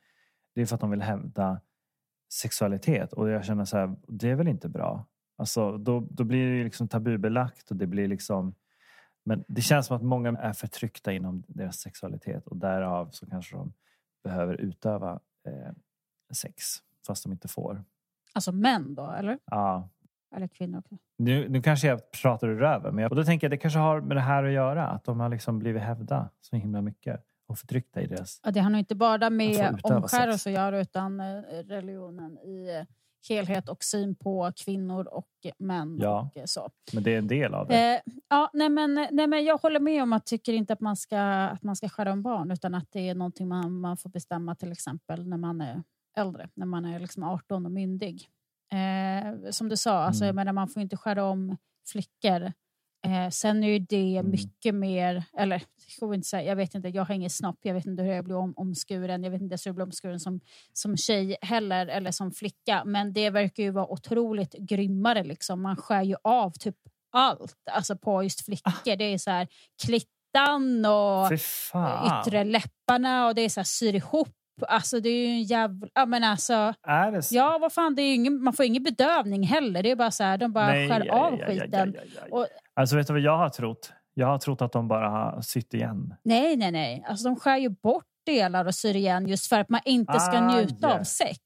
Det 0.56 0.62
är 0.62 0.66
för 0.66 0.76
att 0.76 0.82
de 0.82 0.92
vill 0.92 1.02
hävda 1.02 1.62
sexualitet. 2.34 3.14
Och 3.14 3.30
jag 3.30 3.46
känner 3.46 3.66
så 3.66 3.78
här, 3.78 3.96
det 4.08 4.30
är 4.30 4.36
väl 4.36 4.48
inte 4.48 4.70
bra? 4.70 5.06
Alltså, 5.38 5.78
då, 5.78 6.08
då 6.10 6.24
blir 6.24 6.58
det 6.58 6.64
liksom 6.64 6.88
tabubelagt 6.88 7.72
och 7.72 7.78
det 7.78 7.88
blir 7.88 8.08
liksom... 8.08 8.54
Men 9.24 9.44
det 9.48 9.62
känns 9.62 9.88
som 9.88 9.98
att 9.98 10.04
många 10.04 10.30
är 10.30 10.54
förtryckta 10.54 11.14
inom 11.14 11.44
deras 11.48 11.80
sexualitet 11.80 12.48
och 12.48 12.58
därav 12.58 13.10
så 13.12 13.26
kanske 13.26 13.56
de 13.56 13.74
behöver 14.24 14.54
utöva 14.62 15.20
eh, 15.48 15.74
sex 16.34 16.64
fast 17.08 17.24
de 17.24 17.32
inte 17.32 17.48
får. 17.48 17.84
Alltså 18.34 18.52
män 18.52 18.96
då, 18.96 19.12
eller? 19.12 19.40
Ja, 19.46 19.90
Eller 20.36 20.48
kvinnor 20.48 20.80
också. 20.80 20.98
nu, 21.18 21.50
nu 21.50 21.62
kanske 21.62 21.88
jag 21.88 22.12
pratar 22.12 22.48
ur 22.48 22.58
röven, 22.58 22.96
men 22.96 23.02
jag, 23.02 23.12
och 23.12 23.16
då 23.16 23.24
tänker 23.24 23.48
jag 23.48 23.52
det 23.52 23.58
kanske 23.58 23.80
har 23.80 24.02
med 24.02 24.18
det 24.18 24.22
här 24.22 24.44
att 24.44 24.52
göra. 24.52 24.88
Att 24.88 25.04
de 25.04 25.20
har 25.20 25.30
liksom 25.30 25.60
blivit 25.60 25.82
hävda 25.82 26.30
så 26.42 26.56
himla 26.56 26.82
mycket. 26.82 27.26
och 27.48 27.58
förtryckta 27.58 28.02
i 28.02 28.08
deras... 28.08 28.40
Ja, 28.44 28.52
det 28.52 28.60
har 28.60 28.70
nog 28.70 28.80
inte 28.80 28.96
bara 28.96 29.30
med 29.30 29.80
omskärelse 29.84 30.50
att 30.50 30.54
göra 30.56 30.80
utan 30.82 31.20
eh, 31.20 31.42
religionen 31.66 32.38
i 32.38 32.76
eh, 32.80 32.86
helhet 33.30 33.70
och 33.70 33.84
syn 33.84 34.16
på 34.16 34.52
kvinnor 34.56 35.08
och 35.08 35.28
män. 35.58 35.98
Ja. 36.02 36.30
Och 36.32 36.38
eh, 36.38 36.46
så. 36.46 36.70
Men 36.94 37.04
det 37.04 37.14
är 37.14 37.18
en 37.18 37.28
del 37.28 37.54
av 37.54 37.68
det. 37.68 37.96
Eh, 37.96 38.14
ja, 38.30 38.50
nej, 38.54 38.70
men, 38.70 39.08
nej, 39.12 39.28
men 39.28 39.46
jag 39.46 39.58
håller 39.58 39.80
med 39.80 40.04
om 40.04 40.14
att 40.14 40.26
tycker 40.26 40.54
inte 40.54 40.74
att 40.74 40.80
man 40.80 40.96
ska, 40.96 41.20
att 41.22 41.64
man 41.64 41.76
ska 41.76 41.90
skära 41.90 42.12
om 42.12 42.22
barn 42.24 42.52
utan 42.52 42.76
att 42.76 42.92
det 42.92 43.10
är 43.10 43.16
någonting 43.16 43.48
man, 43.48 43.80
man 43.80 43.98
får 43.98 44.10
bestämma 44.10 44.56
till 44.56 44.72
exempel 44.72 45.28
när 45.28 45.38
man 45.38 45.62
är 45.62 45.84
äldre, 46.18 46.50
när 46.54 46.66
man 46.66 46.86
är 46.86 47.00
liksom 47.00 47.24
18 47.24 47.66
och 47.66 47.72
myndig. 47.72 48.28
Eh, 48.72 49.50
som 49.52 49.70
du 49.70 49.78
sa, 49.78 50.04
alltså, 50.04 50.24
Mm. 50.24 50.28
jag 50.28 50.36
menar, 50.36 50.54
man 50.54 50.68
får 50.68 50.82
inte 50.82 50.98
skära 50.98 51.24
om 51.26 51.58
flickor. 51.88 52.54
Eh, 53.06 53.30
sen 53.30 53.64
är 53.64 53.68
ju 53.68 53.80
det 53.80 54.18
Mm. 54.18 54.32
mycket 54.32 54.76
mer, 54.76 55.24
eller 55.38 55.64
jag, 56.02 56.16
inte 56.16 56.28
säga, 56.28 56.44
jag 56.44 56.56
vet 56.56 56.76
inte, 56.76 56.90
jag 56.90 57.06
har 57.06 57.16
ingen 57.16 57.30
snopp, 57.30 57.60
jag 57.62 57.74
vet 57.74 57.86
inte 57.86 58.04
hur 58.04 58.14
jag 58.14 58.26
blir 58.26 58.36
om, 58.36 58.54
omskuren, 58.58 59.24
jag 59.24 59.32
vet 59.32 59.42
inte 59.42 59.56
hur 59.56 59.70
jag 59.70 59.76
blir 59.76 59.86
omskuren 59.86 60.20
som, 60.20 60.40
som 60.74 60.98
tjej 60.98 61.38
heller, 61.42 61.88
eller 61.88 62.12
som 62.12 62.32
flicka. 62.32 62.84
Men 62.86 63.14
det 63.14 63.30
verkar 63.30 63.64
ju 63.64 63.72
vara 63.72 63.88
otroligt 63.88 64.54
grymmare. 64.54 65.24
Liksom. 65.24 65.62
Man 65.62 65.76
skär 65.78 66.04
ju 66.04 66.16
av 66.24 66.52
typ 66.52 66.76
allt 67.12 67.56
alltså 67.72 67.98
på 67.98 68.24
just 68.24 68.46
flickor. 68.46 68.96
Det 68.96 69.04
är 69.14 69.18
så 69.18 69.32
här 69.32 69.48
klittan 69.86 70.86
och 70.86 71.28
yttre 72.28 72.44
läpparna 72.44 73.28
och 73.28 73.36
det 73.36 73.42
är 73.42 73.50
så 73.50 73.60
här 73.60 73.66
syr 73.66 73.96
ihop. 73.96 74.30
Alltså 74.68 75.00
det 75.00 75.10
är 75.10 75.28
ju 75.28 75.34
en 75.34 75.44
jävla... 75.44 75.88
Ja, 75.94 76.06
men 76.06 76.24
alltså, 76.24 76.74
Är 76.88 77.12
det 77.12 77.22
så? 77.22 77.36
ja, 77.36 77.58
vad 77.62 77.74
fan, 77.74 77.96
det 77.96 78.02
är 78.02 78.16
ingen, 78.16 78.44
man 78.44 78.54
får 78.54 78.66
ingen 78.66 78.84
bedövning 78.84 79.44
heller. 79.44 79.84
Det 79.84 79.92
är 79.92 79.96
bara 79.96 80.12
så 80.12 80.24
här, 80.24 80.38
de 80.38 80.54
bara 80.54 80.68
Nej, 80.68 80.90
skär 80.90 81.06
ja, 81.06 81.14
av 81.28 81.40
ja, 81.40 81.48
skiten. 81.48 81.96
ja. 82.16 82.22
Och- 82.38 82.48
Alltså 82.74 82.96
vet 82.96 83.08
du 83.08 83.14
vad 83.14 83.22
jag 83.22 83.38
har 83.38 83.50
trott? 83.50 83.92
Jag 84.14 84.28
har 84.28 84.38
trott 84.38 84.62
att 84.62 84.72
de 84.72 84.88
bara 84.88 85.10
har 85.10 85.42
sytt 85.42 85.74
igen. 85.74 86.16
Nej, 86.24 86.56
nej, 86.56 86.72
nej. 86.72 87.06
Alltså, 87.08 87.28
de 87.28 87.36
skär 87.36 87.58
ju 87.58 87.70
bort 87.70 88.06
delar 88.26 88.66
och 88.66 88.76
syr 88.76 88.96
igen 88.96 89.28
just 89.28 89.48
för 89.48 89.60
att 89.60 89.70
man 89.70 89.82
inte 89.86 90.20
ska 90.20 90.38
Ah, 90.38 90.56
njuta 90.58 90.76
ja. 90.90 91.00
av 91.00 91.04
sex. 91.04 91.40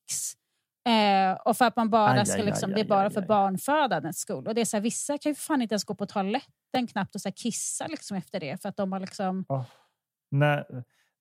Eh, 0.90 1.38
och 1.46 1.58
för 1.58 1.66
att 1.66 1.76
man 1.76 1.90
bara 1.90 2.12
Aj, 2.12 2.26
ska, 2.26 2.44
liksom, 2.44 2.70
aj, 2.70 2.76
det 2.76 2.82
är 2.82 2.86
bara 2.86 3.10
för 3.10 3.22
barnfödandets 3.22 4.20
skull. 4.20 4.48
Och 4.48 4.56
det 4.56 4.62
är 4.62 4.66
så 4.66 4.78
här, 4.78 4.82
vissa 4.82 5.18
kan 5.18 5.30
ju 5.32 5.36
fan 5.36 5.62
inte 5.62 5.74
ens 5.74 5.84
gå 5.84 5.96
på 5.96 6.06
toaletten 6.06 6.88
knappt 6.92 7.16
och 7.16 7.22
så 7.22 7.30
här, 7.30 7.34
kissa 7.36 7.88
liksom 7.88 8.18
efter 8.18 8.40
det 8.40 8.62
för 8.62 8.70
att 8.70 8.78
de 8.78 8.92
har 8.92 9.00
liksom... 9.00 9.46
När, 10.32 10.66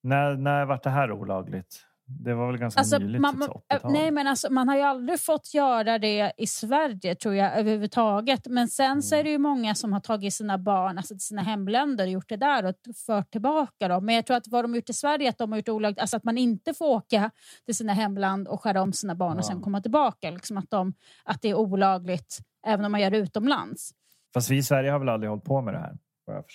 när, 0.05 0.35
när 0.37 0.65
vart 0.65 0.83
det 0.83 0.89
här 0.89 1.11
olagligt? 1.11 1.81
Det 2.07 2.33
var 2.33 2.47
väl 2.47 2.57
ganska 2.57 2.79
Alltså, 2.79 2.97
nyligt, 2.97 3.21
man, 3.21 3.31
typ 3.33 3.39
man, 3.39 3.47
så 3.49 3.61
80-tal. 3.75 3.91
nej, 3.91 4.11
men 4.11 4.27
alltså, 4.27 4.51
man 4.53 4.67
har 4.69 4.75
ju 4.75 4.81
aldrig 4.81 5.19
fått 5.19 5.53
göra 5.53 5.99
det 5.99 6.31
i 6.37 6.47
Sverige 6.47 7.15
tror 7.15 7.35
jag 7.35 7.57
överhuvudtaget. 7.57 8.47
Men 8.47 8.67
sen 8.67 9.03
så 9.03 9.15
är 9.15 9.19
Mm. 9.19 9.25
det 9.25 9.31
ju 9.31 9.37
många 9.37 9.75
som 9.75 9.93
har 9.93 9.99
tagit 9.99 10.33
sina 10.33 10.57
barn 10.57 10.97
alltså, 10.97 11.13
till 11.13 11.21
sina 11.25 11.41
hemländer 11.41 12.03
och 12.05 12.11
gjort 12.11 12.29
det 12.29 12.35
där 12.37 12.65
och 12.65 12.75
fört 13.05 13.31
tillbaka 13.31 13.87
dem. 13.87 14.05
Men 14.05 14.15
jag 14.15 14.25
tror 14.25 14.37
att 14.37 14.47
vad 14.47 14.63
de 14.63 14.75
gjort 14.75 14.89
i 14.89 14.93
Sverige 14.93 15.29
att 15.29 15.37
de 15.37 15.51
har 15.51 15.59
gjort 15.59 15.69
olagligt, 15.69 15.99
alltså 15.99 16.17
att 16.17 16.23
man 16.23 16.37
inte 16.37 16.73
får 16.73 16.85
åka 16.85 17.31
till 17.65 17.75
sina 17.75 17.93
hemland 17.93 18.47
och 18.47 18.61
skära 18.61 18.81
om 18.81 18.93
sina 18.93 19.15
barn 19.15 19.33
och 19.33 19.39
Ja. 19.43 19.43
sen 19.47 19.61
komma 19.61 19.81
tillbaka. 19.81 20.31
Liksom 20.31 20.57
att, 20.57 20.69
de, 20.69 20.93
att 21.23 21.41
det 21.41 21.49
är 21.49 21.55
olagligt 21.55 22.37
även 22.67 22.85
om 22.85 22.91
man 22.91 23.01
gör 23.01 23.09
det 23.09 23.17
utomlands. 23.17 23.91
Fast 24.33 24.49
vi 24.51 24.57
i 24.57 24.63
Sverige 24.63 24.91
har 24.91 24.99
väl 24.99 25.09
aldrig 25.09 25.29
hållit 25.29 25.43
på 25.45 25.61
med 25.61 25.73
det 25.73 25.79
här? 25.79 25.97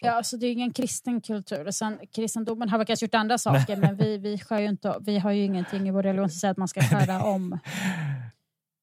Ja, 0.00 0.12
alltså 0.12 0.36
det 0.36 0.46
är 0.46 0.52
ingen 0.52 0.72
kristen 0.72 1.20
kultur. 1.20 1.66
Och 1.66 1.74
sen, 1.74 1.98
kristendomen 2.14 2.68
har 2.68 2.78
väl 2.78 2.86
kanske 2.86 3.06
gjort 3.06 3.14
andra 3.14 3.38
saker 3.38 3.76
men 3.76 3.96
vi, 3.96 4.18
vi, 4.18 4.38
skär 4.38 4.58
ju 4.60 4.66
inte, 4.68 4.96
vi 5.00 5.18
har 5.18 5.30
ju 5.30 5.44
ingenting 5.44 5.88
i 5.88 5.90
vår 5.90 6.02
religion 6.02 6.30
som 6.30 6.38
säger 6.40 6.52
att 6.52 6.58
man 6.58 6.68
ska 6.68 6.80
skära 6.80 7.22
om 7.34 7.58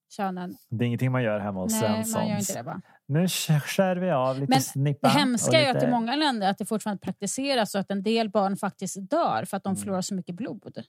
könen. 0.10 0.58
Det 0.70 0.84
är 0.84 0.88
ingenting 0.88 1.12
man 1.12 1.24
gör 1.24 1.40
hemma 1.40 1.60
hos 1.62 1.80
Svenssons. 1.80 2.58
Nu 3.06 3.28
skär 3.60 3.96
vi 3.96 4.12
av 4.12 4.40
lite 4.40 4.50
Men 4.50 4.62
snippa. 4.62 5.08
Det 5.08 5.14
hemska 5.14 5.50
och 5.50 5.56
är 5.56 5.70
att 5.70 5.76
lite- 5.76 5.88
i 5.88 5.90
många 5.92 6.16
länder 6.16 6.50
att 6.50 6.58
det 6.58 6.66
fortfarande 6.66 7.00
praktiseras 7.02 7.72
så 7.72 7.78
att 7.80 7.92
en 7.92 8.04
del 8.04 8.30
barn 8.30 8.58
faktiskt 8.58 9.10
dör 9.10 9.46
för 9.46 9.58
att 9.58 9.64
de 9.64 9.70
Mm. 9.70 9.82
förlorar 9.82 10.02
så 10.02 10.16
mycket 10.16 10.36
blod. 10.36 10.84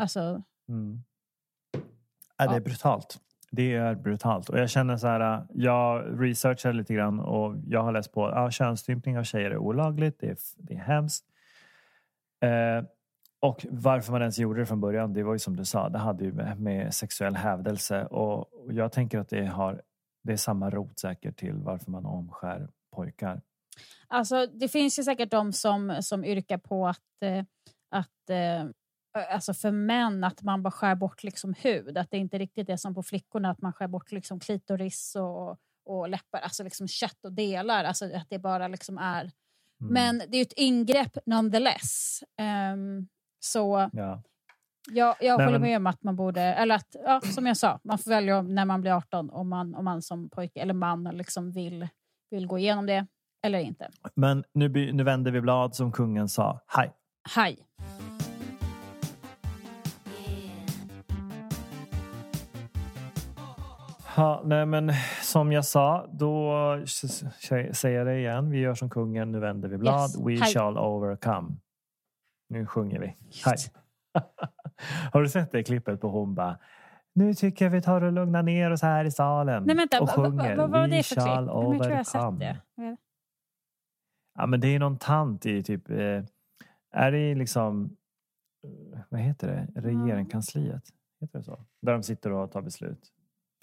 Alltså, 0.00 0.42
Mm. 0.68 1.02
Ja, 2.36 2.46
det 2.50 2.56
är 2.56 2.60
brutalt. 2.60 3.18
Det 3.50 3.74
är 3.74 3.94
brutalt. 3.94 4.48
Och 4.48 4.58
jag 4.58 4.70
känner 4.70 4.96
så 4.96 5.06
här, 5.06 5.46
jag 5.54 6.04
researchar 6.22 6.72
lite 6.72 6.94
grann 6.94 7.20
och 7.20 7.56
jag 7.66 7.82
har 7.82 7.92
läst 7.92 8.12
på 8.12 8.20
ja, 8.20 8.50
könsstympning 8.50 9.18
av 9.18 9.24
tjejer 9.24 9.50
är 9.50 9.56
olagligt. 9.56 10.20
Det 10.20 10.26
är, 10.26 10.36
det 10.56 10.74
är 10.74 10.78
hemskt. 10.78 11.24
Eh, 12.40 12.84
och 13.40 13.66
varför 13.70 14.12
man 14.12 14.20
ens 14.20 14.38
gjorde 14.38 14.60
det 14.60 14.66
från 14.66 14.80
början, 14.80 15.12
det 15.12 15.22
var 15.22 15.32
ju 15.32 15.38
som 15.38 15.56
du 15.56 15.64
sa, 15.64 15.88
det 15.88 15.98
hade 15.98 16.24
ju 16.24 16.32
med, 16.32 16.60
med 16.60 16.94
sexuell 16.94 17.36
hävdelse. 17.36 18.04
Och, 18.04 18.38
och 18.38 18.72
jag 18.72 18.92
tänker 18.92 19.18
att 19.18 19.28
det, 19.28 19.46
har, 19.46 19.82
det 20.22 20.32
är 20.32 20.36
samma 20.36 20.70
rot 20.70 20.98
säkert 20.98 21.36
till 21.36 21.54
varför 21.54 21.90
man 21.90 22.06
omskär 22.06 22.68
pojkar. 22.96 23.40
alltså, 24.08 24.46
det 24.46 24.68
finns 24.68 24.98
ju 24.98 25.02
säkert 25.02 25.30
de 25.30 25.52
som, 25.52 25.96
som 26.00 26.24
yrkar 26.24 26.58
på 26.58 26.88
att, 26.88 27.22
eh, 27.22 27.44
att 27.90 28.30
eh, 28.30 28.70
alltså 29.30 29.54
för 29.54 29.70
män 29.70 30.24
att 30.24 30.42
man 30.42 30.62
bara 30.62 30.70
skär 30.70 30.94
bort 30.94 31.22
liksom 31.22 31.54
hud. 31.58 31.98
Att 31.98 32.10
det 32.10 32.16
inte 32.18 32.38
riktigt 32.38 32.68
är 32.68 32.76
som 32.76 32.94
på 32.94 33.02
flickorna 33.02 33.50
att 33.50 33.62
man 33.62 33.72
skär 33.72 33.88
bort 33.88 34.12
liksom 34.12 34.40
klitoris 34.40 35.16
och, 35.16 35.58
och 35.86 36.08
läppar, 36.08 36.38
alltså 36.40 36.62
liksom 36.64 36.88
kött 36.88 37.24
och 37.24 37.32
delar. 37.32 37.84
Alltså 37.84 38.04
att 38.16 38.26
det 38.30 38.38
bara 38.38 38.68
liksom 38.68 38.98
är 38.98 39.30
Mm. 39.82 39.92
Men 39.92 40.22
det 40.30 40.36
är 40.36 40.42
ett 40.42 40.52
ingrepp 40.56 41.18
nonetheless. 41.26 42.22
Um, 42.72 43.08
så 43.38 43.90
Ja. 43.92 44.22
jag, 44.90 45.16
jag 45.20 45.38
Nej, 45.38 45.46
håller 45.46 45.58
men- 45.58 45.68
med 45.68 45.76
om 45.76 45.86
att 45.86 46.02
man 46.02 46.16
borde, 46.16 46.40
eller 46.42 46.74
att, 46.74 46.96
ja, 47.04 47.20
som 47.20 47.46
jag 47.46 47.56
sa, 47.56 47.80
man 47.84 47.98
får 47.98 48.10
välja 48.10 48.42
när 48.42 48.64
man 48.64 48.80
blir 48.80 48.90
18 48.92 49.30
om 49.30 49.48
man, 49.48 49.74
om 49.74 49.84
man 49.84 50.02
som 50.02 50.30
pojke 50.30 50.60
eller 50.60 50.74
man 50.74 51.04
liksom 51.04 51.52
vill, 51.52 51.88
vill 52.30 52.46
gå 52.46 52.58
igenom 52.58 52.86
det 52.86 53.06
eller 53.42 53.58
inte. 53.58 53.90
Men 54.14 54.44
nu, 54.54 54.92
nu 54.92 55.04
vänder 55.04 55.30
vi 55.30 55.40
blad 55.40 55.74
som 55.76 55.92
kungen 55.92 56.28
sa. 56.28 56.60
Hej! 56.66 56.92
Hej! 57.34 57.58
Ja, 64.20 64.42
nej 64.44 64.66
men 64.66 64.92
som 65.22 65.52
jag 65.52 65.64
sa, 65.64 66.06
då 66.12 66.52
säger 67.72 67.98
jag 67.98 68.06
det 68.06 68.18
igen. 68.18 68.50
Vi 68.50 68.58
gör 68.58 68.74
som 68.74 68.90
kungen, 68.90 69.32
nu 69.32 69.38
vänder 69.40 69.68
vi 69.68 69.78
blad. 69.78 70.10
Yes. 70.10 70.16
We 70.18 70.44
Hej. 70.44 70.52
shall 70.54 70.78
overcome. 70.78 71.56
Nu 72.48 72.66
sjunger 72.66 73.00
vi. 73.00 73.16
Hej. 73.44 73.56
Har 75.12 75.22
du 75.22 75.28
sett 75.28 75.52
det 75.52 75.62
klippet 75.62 76.00
på 76.00 76.08
hon 76.08 76.34
bara 76.34 76.58
nu 77.12 77.34
tycker 77.34 77.64
jag 77.64 77.72
vi 77.72 77.82
tar 77.82 78.00
och 78.00 78.12
lugnar 78.12 78.42
ner 78.42 78.70
oss 78.70 78.82
här 78.82 79.04
i 79.04 79.10
salen. 79.10 79.64
Nej, 79.64 79.76
vänta, 79.76 80.00
och 80.00 80.10
sjunger 80.10 80.56
vad 80.56 80.70
var 80.70 80.88
det 80.88 81.02
för 81.02 81.14
klipp? 81.14 81.26
Jag 81.26 81.46
tror 81.46 81.90
jag 81.90 81.96
har 81.96 82.04
sett 82.04 82.40
det. 82.40 82.60
Ja, 84.38 84.46
men 84.46 84.60
det 84.60 84.68
är 84.68 84.78
någon 84.78 84.98
tant 84.98 85.46
i 85.46 85.62
typ... 85.62 85.90
Eh, 85.90 86.24
är 86.92 87.12
det 87.12 87.34
liksom... 87.34 87.96
eh, 88.64 89.00
Vad 89.08 89.20
heter 89.20 89.48
det? 89.48 89.80
Regeringskansliet? 89.80 90.82
Heter 91.20 91.38
det 91.38 91.44
så? 91.44 91.64
Där 91.82 91.92
de 91.92 92.02
sitter 92.02 92.32
och 92.32 92.52
tar 92.52 92.62
beslut 92.62 93.12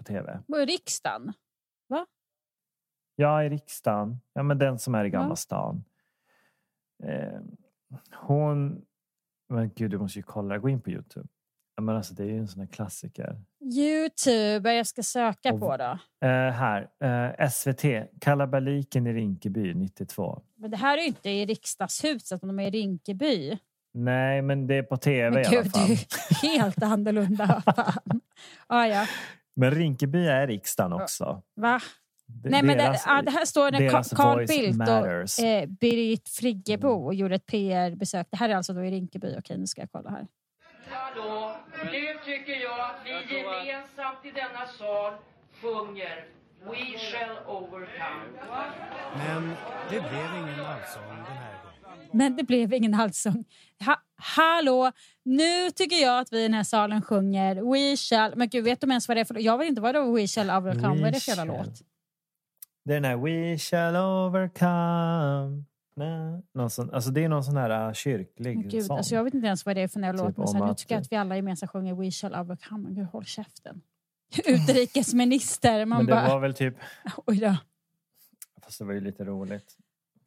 tv. 0.08 0.40
Var 0.48 0.60
det 0.60 0.66
riksdagen? 0.66 1.34
Ja, 3.20 3.44
i 3.44 3.50
riksdagen. 3.50 4.20
Ja, 4.34 4.44
men 4.44 4.58
den 4.58 4.80
som 4.80 4.96
är 4.96 5.06
i 5.06 5.10
Gamla 5.10 5.30
Ja. 5.32 5.36
stan. 5.36 5.84
Eh, 7.04 7.40
hon... 8.16 8.82
Men 9.50 9.72
gud, 9.76 9.92
du 9.92 9.98
måste 9.98 10.20
ju 10.20 10.24
kolla. 10.24 10.58
Gå 10.58 10.70
in 10.70 10.82
på 10.82 10.90
Youtube. 10.90 11.28
Ja, 11.76 11.82
men 11.82 11.96
alltså, 11.96 12.14
det 12.14 12.24
är 12.24 12.28
ju 12.28 12.38
en 12.38 12.48
sån 12.48 12.60
här 12.60 12.68
klassiker. 12.68 13.42
Youtube, 13.76 14.74
jag 14.74 14.88
ska 14.88 15.04
söka 15.04 15.54
Och- 15.54 15.60
på 15.60 15.78
då. 15.78 16.00
Eh, 16.28 16.52
här. 16.52 16.90
Eh, 17.40 17.50
SVT. 17.50 17.84
Kalabaliken 18.22 19.08
i 19.08 19.14
Rinkeby 19.14 19.74
92. 19.74 20.42
Men 20.56 20.72
det 20.72 20.78
här 20.78 20.98
är 20.98 21.02
ju 21.02 21.08
inte 21.08 21.30
i 21.30 21.46
riksdagshuset, 21.46 22.42
de 22.42 22.60
är 22.60 22.68
i 22.68 22.70
Rinkeby. 22.72 23.58
Nej, 23.94 24.42
men 24.42 24.68
det 24.68 24.76
är 24.76 24.84
på 24.84 24.98
tv 24.98 25.30
Men 25.30 25.42
i 25.42 25.46
alla 25.46 25.56
gud, 25.56 25.64
det 25.66 25.70
fall. 25.70 25.84
är 25.92 26.44
ju 26.44 26.50
helt 26.60 26.84
annorlunda. 26.84 27.64
Ah, 28.68 28.86
ja. 28.86 29.06
Men 29.58 29.72
Rinkeby 29.72 30.28
är 30.28 30.48
riksdagen 30.48 30.94
också. 30.94 31.42
Va? 31.56 31.80
Det- 32.26 32.50
Nej, 32.50 32.64
men 32.64 32.78
det, 32.78 32.84
deras- 32.84 33.04
ja, 33.08 33.22
det 33.22 33.32
här 33.32 33.46
står 33.46 33.72
när 33.72 34.16
Carl 34.16 34.46
Bildt 34.48 34.78
matters. 34.78 35.40
och 35.40 35.46
eh, 35.46 35.66
Birgit 35.68 36.30
Friggebo 36.30 36.88
Mm. 36.94 37.06
och 37.06 37.14
gjorde 37.14 37.36
ett 37.36 37.46
PR-besök. 37.46 38.28
Det 38.32 38.38
här 38.38 38.50
är 38.50 38.56
alltså 38.56 38.74
då 38.74 38.84
i 38.86 38.92
Rinkeby. 38.92 39.36
Okej, 39.40 39.58
nu 39.58 39.68
ska 39.68 39.82
jag 39.82 39.90
kolla 39.92 40.10
här. 40.10 40.28
Hallå, 40.90 41.56
nu 41.92 42.18
tycker 42.26 42.54
jag 42.54 42.80
att 42.80 42.96
vi 43.06 43.38
gemensamt 43.38 44.26
i 44.26 44.32
denna 44.32 44.68
sal 44.68 45.14
sjunger 45.62 46.26
We 46.64 46.98
shall 47.00 47.38
overcome. 47.48 48.26
Men 49.18 49.54
det 49.90 50.00
blev 50.00 50.30
ingen 50.42 50.66
allsång 50.66 51.10
den 51.10 51.38
här 51.38 51.54
gången. 51.64 51.67
Men 52.12 52.36
det 52.36 52.44
blev 52.44 52.74
ingen 52.74 52.94
allsång. 52.94 53.46
Ha, 53.86 54.02
hallå! 54.16 54.92
Nu 55.24 55.72
tycker 55.72 55.96
jag 55.96 56.20
att 56.20 56.34
vi 56.34 56.40
i 56.40 56.44
den 56.44 56.54
här 56.54 56.64
salen 56.64 57.02
sjunger 57.02 57.56
We 57.56 57.98
shall... 57.98 58.36
Men 58.36 58.50
gud, 58.50 58.64
vet 58.64 58.82
de 58.82 58.92
ens 58.92 59.08
vad 59.08 59.18
det 59.18 59.22
är 59.22 59.26
för 59.26 59.40
Jag 59.40 59.58
vet 59.58 59.70
inte 59.70 59.82
vad 59.82 59.96
det 59.96 60.00
är 60.00 60.12
We 60.12 60.28
shall 60.28 60.50
overcome. 60.50 61.02
Vad 61.02 61.08
är 61.08 61.12
det 61.12 61.20
för 61.20 61.32
jävla 61.32 61.58
låt? 61.58 61.82
Det 62.86 62.94
är 62.94 63.02
den 63.02 63.06
här 63.06 63.18
We 63.18 63.58
shall 63.58 63.96
overcome. 63.96 65.64
Någon 66.54 66.70
sån, 66.70 66.94
alltså 66.94 67.10
det 67.10 67.24
är 67.24 67.30
någon 67.30 67.44
sån 67.44 67.58
här 67.58 67.88
uh, 67.88 67.94
kyrklig 67.94 68.58
Men 68.58 68.70
Gud, 68.70 68.86
sång. 68.86 68.98
alltså 68.98 69.16
jag 69.16 69.24
vet 69.24 69.34
inte 69.34 69.48
ens 69.48 69.66
vad 69.66 69.76
det 69.76 69.82
är 69.82 69.88
för 69.88 70.00
jävla 70.00 70.24
låt. 70.24 70.36
Typ 70.36 70.38
Men 70.38 70.62
om 70.62 70.68
nu 70.68 70.74
tycker 70.74 70.96
jag 70.96 71.02
att 71.02 71.12
vi 71.12 71.16
alla 71.16 71.36
gemensamt 71.36 71.72
sjunger 71.72 71.96
We 71.96 72.12
shall 72.12 72.36
overcome. 72.36 72.84
Men 72.84 72.96
Gud, 72.96 73.06
håll 73.06 73.26
käften. 73.26 73.82
Utrikesminister. 74.46 75.86
Man 75.86 75.98
Men 75.98 76.06
det 76.06 76.14
bara... 76.14 76.28
var 76.28 76.40
väl 76.40 76.54
typ... 76.54 76.76
Oj 77.26 77.38
då. 77.40 77.56
Fast 78.64 78.80
det 78.80 78.86
var 78.86 78.94
ju 78.94 79.02
lite 79.02 79.26
roligt. 79.26 79.78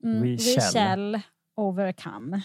Mm, 0.02 0.22
We 0.22 0.28
we 0.30 0.38
shall. 0.38 0.72
shall 0.72 1.20
overcome. 1.54 2.42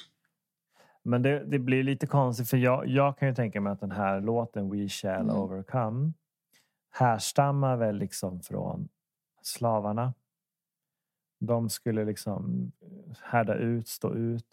Men 1.03 1.21
det, 1.21 1.45
det 1.45 1.59
blir 1.59 1.83
lite 1.83 2.07
konstigt 2.07 2.49
för 2.49 2.57
jag, 2.57 2.87
jag 2.87 3.17
kan 3.17 3.27
ju 3.27 3.35
tänka 3.35 3.61
mig 3.61 3.73
att 3.73 3.79
den 3.79 3.91
här 3.91 4.21
låten 4.21 4.69
We 4.69 4.89
shall 4.89 5.21
Mm. 5.29 5.35
overcome 5.35 6.13
härstammar 6.91 7.77
väl 7.77 7.95
liksom 7.97 8.41
från 8.41 8.89
slavarna. 9.41 10.13
De 11.39 11.69
skulle 11.69 12.05
liksom 12.05 12.71
härda 13.21 13.55
ut, 13.55 13.87
stå 13.87 14.13
ut, 14.13 14.47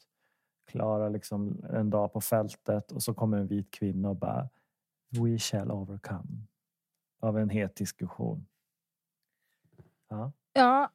klara 0.67 1.09
liksom 1.09 1.65
en 1.71 1.91
dag 1.91 2.13
på 2.13 2.21
fältet 2.21 2.93
och 2.93 3.03
så 3.03 3.15
kommer 3.15 3.39
en 3.39 3.47
vit 3.47 3.71
kvinna 3.71 4.09
och 4.11 4.17
bara 4.17 4.49
We 5.11 5.39
shall 5.39 5.71
overcome. 5.71 6.47
Av 7.21 7.39
en 7.39 7.51
het 7.51 7.77
diskussion. 7.77 8.47
Ja. 10.09 10.33
Ja, 10.53 10.91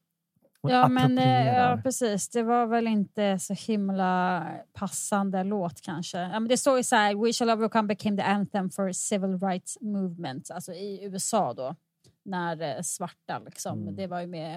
Ja 0.69 0.87
men 0.87 1.17
eh, 1.17 1.47
ja, 1.47 1.79
precis. 1.83 2.29
Det 2.29 2.43
var 2.43 2.65
väl 2.65 2.87
inte 2.87 3.39
så 3.39 3.53
himla 3.53 4.45
passande 4.73 5.43
låt 5.43 5.81
kanske. 5.81 6.17
Ja, 6.17 6.39
men 6.39 6.47
det 6.47 6.57
står 6.57 6.77
ju 6.77 6.83
så 6.83 6.95
här, 6.95 7.15
We 7.15 7.33
shall 7.33 7.49
overcome 7.49 7.87
became 7.87 8.17
the 8.17 8.23
anthem 8.23 8.69
for 8.69 8.91
civil 8.91 9.39
rights 9.39 9.77
movement. 9.81 10.51
Alltså 10.51 10.73
i 10.73 11.05
USA 11.05 11.53
då. 11.53 11.75
När 12.25 12.61
eh, 12.77 12.81
svarta 12.81 13.39
liksom. 13.39 13.81
Mm. 13.81 13.95
Det 13.95 14.07
var 14.07 14.21
ju 14.21 14.27
med 14.27 14.55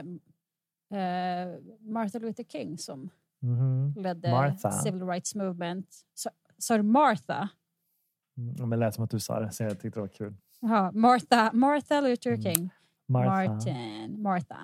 eh, 0.92 1.60
Martin 1.80 2.22
Luther 2.22 2.44
King 2.44 2.78
som 2.78 3.10
Mhm. 3.42 3.94
ledde 3.96 4.30
Martha. 4.30 4.70
civil 4.72 5.02
rights 5.06 5.34
movement. 5.34 5.86
Sa 6.58 6.76
du 6.76 6.82
Martha? 6.82 7.48
Mm, 8.38 8.54
men 8.58 8.70
det 8.70 8.76
lät 8.76 8.94
som 8.94 9.04
att 9.04 9.10
du 9.10 9.20
sa 9.20 9.40
det, 9.40 9.50
så 9.52 9.62
jag 9.62 9.80
tyckte 9.80 9.88
det 9.98 10.00
var 10.00 10.08
kul. 10.08 10.34
Jaha, 10.60 10.92
Martha, 10.92 11.50
Martha 11.52 12.00
Luther 12.00 12.30
Mm. 12.30 12.42
King. 12.42 12.70
Martha. 13.10 13.52
Martin, 13.52 14.22
Martha. 14.22 14.56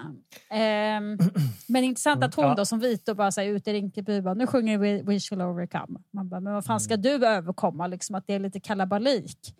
Ehm, 0.50 1.18
men 1.68 1.84
intressant 1.84 2.24
att 2.24 2.34
hon 2.34 2.44
Mm, 2.44 2.50
ja. 2.52 2.56
då 2.56 2.64
som 2.64 2.78
vit 2.78 3.08
och 3.08 3.16
bara 3.16 3.30
så 3.32 3.40
här, 3.40 3.48
ute 3.48 3.70
i 3.70 3.74
Rinkeby 3.74 4.20
bara, 4.20 4.34
nu 4.34 4.46
sjunger 4.46 4.78
vi 4.78 5.02
We 5.02 5.20
shall 5.20 5.42
overcome. 5.42 5.98
Man 6.10 6.28
bara, 6.28 6.40
men 6.40 6.54
vad 6.54 6.64
fan 6.64 6.80
ska 6.80 6.94
Mm. 6.94 7.02
du 7.02 7.26
överkomma? 7.26 7.86
Liksom 7.86 8.14
att 8.16 8.26
det 8.26 8.34
är 8.34 8.38
lite 8.40 8.60
kalabalik. 8.60 9.54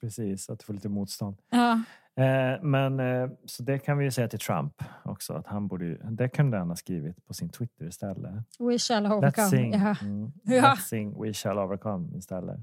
Precis, 0.00 0.50
att 0.50 0.58
du 0.58 0.64
får 0.64 0.74
lite 0.74 0.88
motstånd. 0.88 1.36
Ja, 1.50 1.80
Eh, 2.16 2.62
men 2.62 3.00
eh, 3.00 3.28
så 3.44 3.62
det 3.62 3.78
kan 3.78 3.98
vi 3.98 4.04
ju 4.04 4.10
säga 4.10 4.28
till 4.28 4.38
Trump 4.38 4.82
också. 5.04 5.32
Att 5.34 5.46
han 5.46 5.68
borde 5.68 5.96
det 6.10 6.28
kunde 6.28 6.58
han 6.58 6.68
ha 6.68 6.76
skrivit 6.76 7.26
på 7.26 7.34
sin 7.34 7.48
Twitter 7.48 7.86
istället. 7.86 8.32
We 8.58 8.78
shall 8.78 9.06
Let's 9.06 9.12
overcome. 9.12 9.48
sing, 9.48 9.72
Ja. 9.72 9.96
mm, 10.02 10.32
Ja. 10.44 10.62
let's 10.62 10.76
sing 10.76 11.22
We 11.22 11.32
shall 11.32 11.58
overcome 11.58 12.18
istället. 12.18 12.60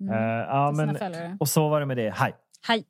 Mm. 0.00 0.14
Eh, 0.14 0.20
ja, 0.20 0.72
men, 0.76 0.96
och 1.40 1.48
så 1.48 1.68
var 1.68 1.80
det 1.80 1.86
med 1.86 1.96
det. 1.96 2.10
Hej! 2.10 2.34
Hej. 2.68 2.84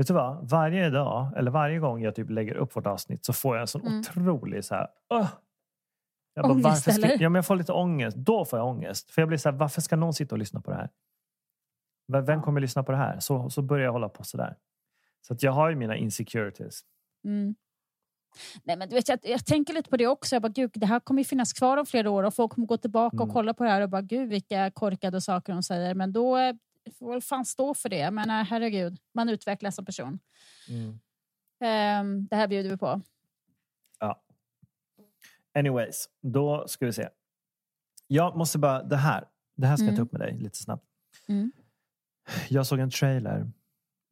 Vet 0.00 0.06
du 0.06 0.14
vad? 0.14 0.48
Varje 0.50 0.90
dag, 0.90 1.32
eller 1.36 1.50
varje 1.50 1.78
gång 1.78 2.02
jag 2.02 2.14
typ 2.14 2.30
lägger 2.30 2.54
upp 2.54 2.76
vårt 2.76 2.86
avsnitt 2.86 3.24
så 3.24 3.32
får 3.32 3.56
jag 3.56 3.60
en 3.60 3.66
sån 3.66 3.86
Mm. 3.86 4.00
otrolig 4.00 4.64
så 4.64 4.74
här... 4.74 4.88
"Åh!" 5.10 5.28
Jag 6.34 6.44
Ångest, 6.50 6.64
varför 6.64 6.90
ska, 6.90 7.06
ja, 7.14 7.28
men 7.28 7.34
jag 7.34 7.46
får 7.46 7.56
lite 7.56 7.72
ångest. 7.72 8.16
Då 8.16 8.44
får 8.44 8.58
jag 8.58 8.68
ångest. 8.68 9.10
För 9.10 9.22
jag 9.22 9.28
blir 9.28 9.38
så 9.38 9.50
här, 9.50 9.56
varför 9.56 9.80
ska 9.80 9.96
någon 9.96 10.14
sitta 10.14 10.34
och 10.34 10.38
lyssna 10.38 10.60
på 10.60 10.70
det 10.70 10.76
här? 10.76 10.88
Vem 12.12 12.24
Ja. 12.38 12.42
kommer 12.42 12.60
lyssna 12.60 12.82
på 12.82 12.92
det 12.92 12.98
här? 12.98 13.18
Så, 13.20 13.50
så 13.50 13.62
börjar 13.62 13.84
jag 13.84 13.92
hålla 13.92 14.08
på 14.08 14.24
så 14.24 14.36
där. 14.36 14.56
Så 15.26 15.34
att 15.34 15.42
jag 15.42 15.52
har 15.52 15.70
ju 15.70 15.76
mina 15.76 15.96
insecurities. 15.96 16.80
Mm. 17.24 17.54
Nej, 18.64 18.76
men 18.76 18.88
du 18.88 18.94
vet, 18.94 19.08
jag, 19.08 19.18
jag 19.22 19.46
tänker 19.46 19.74
lite 19.74 19.90
på 19.90 19.96
det 19.96 20.06
också. 20.06 20.34
Jag 20.34 20.42
bara, 20.42 20.48
gud, 20.52 20.70
det 20.74 20.86
här 20.86 21.00
kommer 21.00 21.20
ju 21.20 21.24
finnas 21.24 21.52
kvar 21.52 21.76
om 21.76 21.86
flera 21.86 22.10
år 22.10 22.22
och 22.22 22.34
folk 22.34 22.52
kommer 22.52 22.66
gå 22.66 22.76
tillbaka 22.76 23.16
Mm. 23.16 23.28
och 23.28 23.34
kolla 23.34 23.54
på 23.54 23.64
det 23.64 23.70
här 23.70 23.80
och 23.80 23.88
bara, 23.90 24.02
gud 24.02 24.28
vilka 24.28 24.70
korkade 24.70 25.20
saker 25.20 25.52
de 25.52 25.62
säger. 25.62 25.94
Men 25.94 26.12
då 26.12 26.36
eh, 26.86 26.92
får 26.92 27.10
väl 27.12 27.20
fan 27.20 27.44
stå 27.44 27.74
för 27.74 27.88
det. 27.88 27.98
Jag 27.98 28.14
menar, 28.14 28.44
herregud, 28.44 28.98
man 29.14 29.28
utvecklas 29.28 29.74
som 29.74 29.84
person. 29.84 30.18
Ehm, 31.60 32.26
det 32.26 32.36
här 32.36 32.48
bjuder 32.48 32.70
vi 32.70 32.76
på. 32.76 33.00
Anyways, 35.54 36.08
då 36.22 36.68
ska 36.68 36.86
vi 36.86 36.92
se. 36.92 37.08
Jag 38.06 38.36
måste 38.36 38.58
bara, 38.58 38.82
det 38.82 38.96
här. 38.96 39.24
Det 39.56 39.66
här 39.66 39.76
ska 39.76 39.84
jag 39.86 39.92
ta 39.94 39.96
Mm. 39.96 40.04
upp 40.06 40.12
med 40.12 40.20
dig 40.20 40.38
lite 40.38 40.56
snabbt. 40.58 40.86
Mm. 41.28 41.52
Jag 42.48 42.66
såg 42.66 42.78
en 42.78 42.90
trailer 42.90 43.52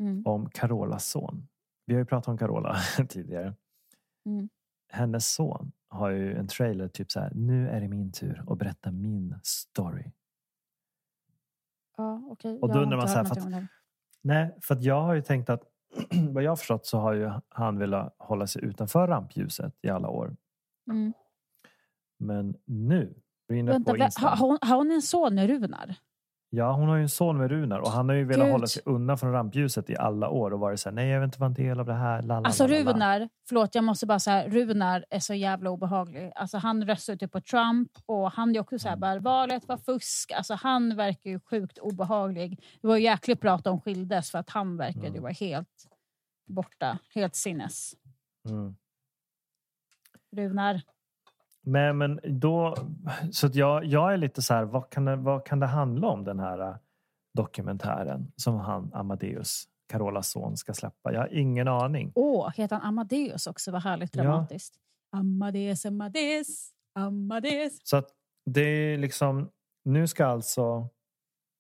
Mm. 0.01 0.23
om 0.27 0.51
Carolas 0.51 1.09
son. 1.09 1.49
Vi 1.87 1.95
har 1.95 1.99
ju 2.01 2.05
pratat 2.07 2.29
om 2.29 2.39
Carola 2.39 2.77
tidigare. 3.09 3.55
Mm. 4.27 4.49
Hennes 4.93 5.29
son 5.35 5.73
har 5.89 6.11
ju 6.11 6.35
en 6.37 6.49
trailer 6.49 6.89
typ 6.89 7.13
så 7.13 7.21
här. 7.21 7.33
Nu 7.35 7.69
är 7.69 7.81
det 7.81 7.89
min 7.89 8.13
tur 8.13 8.45
att 8.53 8.59
berätta 8.59 8.91
min 8.91 9.35
story. 9.43 10.05
Ja, 11.99 12.23
okej. 12.31 12.59
Och 12.61 12.69
då 12.69 12.75
Jag 12.75 12.83
undrar 12.83 12.97
man 12.97 13.09
så 13.09 13.15
här, 13.17 13.25
för 13.25 13.37
att- 13.37 13.63
Nej, 14.23 14.59
för 14.63 14.75
att 14.75 14.83
jag 14.83 15.03
har 15.03 15.15
ju 15.15 15.23
tänkt 15.23 15.51
att 15.51 15.63
vad 16.33 16.43
jag 16.43 16.51
har 16.51 16.57
förstått 16.57 16.87
så 16.87 16.99
har 16.99 17.13
ju 17.13 17.31
han 17.49 17.79
velat 17.79 18.15
hålla 18.19 18.47
sig 18.47 18.65
utanför 18.65 19.09
rampljuset 19.09 19.75
i 19.83 19.89
alla 19.89 20.09
år. 20.09 20.37
Mm. 20.91 21.13
Men 22.19 22.57
nu, 22.65 23.15
Vänta, 23.49 23.91
på 23.91 23.97
Insta. 23.97 24.29
har, 24.29 24.37
hon, 24.37 24.59
har 24.61 24.77
hon 24.77 24.91
en 24.91 25.03
son, 25.03 25.47
Runar? 25.47 25.95
Ja, 26.51 26.73
hon 26.73 26.89
har 26.89 26.97
ju 26.97 27.03
en 27.03 27.09
son 27.09 27.39
med 27.39 27.51
Runar 27.51 27.79
och 27.79 27.91
han 27.91 28.09
har 28.09 28.17
ju 28.17 28.25
velat 28.25 28.47
Gud. 28.47 28.53
hålla 28.53 28.67
sig 28.67 28.83
undan 28.87 29.19
från 29.19 29.33
rampljuset 29.33 29.91
i 29.91 29.97
alla 29.97 30.29
år 30.29 30.51
och 30.53 30.61
varit 30.61 30.81
så 30.81 30.89
här, 30.89 30.95
nej 30.95 31.09
jag 31.09 31.21
vill 31.21 31.25
inte 31.25 31.41
vara 31.41 31.47
en 31.49 31.55
del 31.55 31.81
av 31.81 31.87
det 31.87 31.95
här. 31.95 32.23
La, 32.23 32.41
la, 32.41 32.47
Alltså 32.47 32.67
la, 32.67 32.75
la, 32.79 32.83
la." 32.85 32.93
Runar, 32.93 33.29
förlåt 33.49 33.75
jag 33.75 33.85
måste 33.85 34.07
bara 34.07 34.19
säga, 34.19 34.49
Runar 34.49 35.05
är 35.11 35.19
så 35.21 35.35
jävla 35.35 35.71
obehaglig. 35.71 36.33
Alltså 36.35 36.59
han 36.59 36.85
röstar 36.87 37.13
ju 37.13 37.19
typ 37.19 37.33
på 37.33 37.41
Trump 37.41 37.91
och 38.07 38.33
han 38.33 38.57
är 38.57 38.61
också 38.61 38.79
så 38.79 38.89
här, 38.89 38.97
Mm. 38.97 39.01
bara, 39.01 39.19
valet 39.21 39.69
var 39.69 39.77
fusk. 39.77 40.33
Alltså 40.33 40.55
han 40.55 40.97
verkar 40.97 41.31
ju 41.31 41.41
sjukt 41.41 41.79
obehaglig. 41.79 42.61
Det 42.81 42.87
var 42.89 42.97
ju 42.97 43.03
jäkligt 43.05 43.41
bra 43.41 43.55
att 43.55 43.65
de 43.65 43.81
skildes 43.81 44.31
för 44.31 44.39
att 44.39 44.51
han 44.51 44.77
verkade 44.77 45.07
ju 45.07 45.09
Mm. 45.11 45.23
vara 45.23 45.33
helt 45.33 45.87
borta, 46.47 46.99
helt 47.15 47.35
sinnes. 47.35 47.93
Mm. 48.49 48.77
Runar. 50.37 50.81
Nej, 51.71 51.93
men 51.93 52.21
då, 52.25 52.75
så 53.33 53.47
att 53.47 53.55
jag, 53.55 53.85
jag 53.85 54.13
är 54.13 54.17
lite 54.17 54.43
så 54.43 54.55
här, 54.55 54.65
vad 54.65 54.91
kan, 54.91 55.05
det, 55.05 55.17
vad 55.17 55.45
kan 55.47 55.61
det 55.61 55.67
handla 55.67 56.09
om 56.09 56.25
den 56.25 56.41
här 56.41 56.59
äh, 56.59 56.77
dokumentären 57.35 58.33
som 58.37 58.57
han, 58.57 58.91
Amadeus, 58.95 59.65
Carolas 59.89 60.29
son, 60.31 60.57
ska 60.57 60.75
släppa? 60.75 61.13
Jag 61.13 61.21
har 61.21 61.29
ingen 61.35 61.69
aning. 61.69 62.13
Åh, 62.15 62.51
heter 62.57 62.77
han 62.77 62.85
Amadeus 62.89 63.47
också? 63.47 63.71
Vad 63.71 63.83
härligt 63.83 64.17
Ja. 64.17 64.23
dramatiskt. 64.23 64.75
Amadeus, 65.17 65.87
Amadeus, 65.87 66.71
Amadeus. 66.95 67.79
Så 67.85 67.97
att 67.97 68.09
det 68.47 68.61
är 68.61 68.99
liksom, 68.99 69.51
nu 69.85 70.07
ska 70.07 70.27
alltså, 70.27 70.89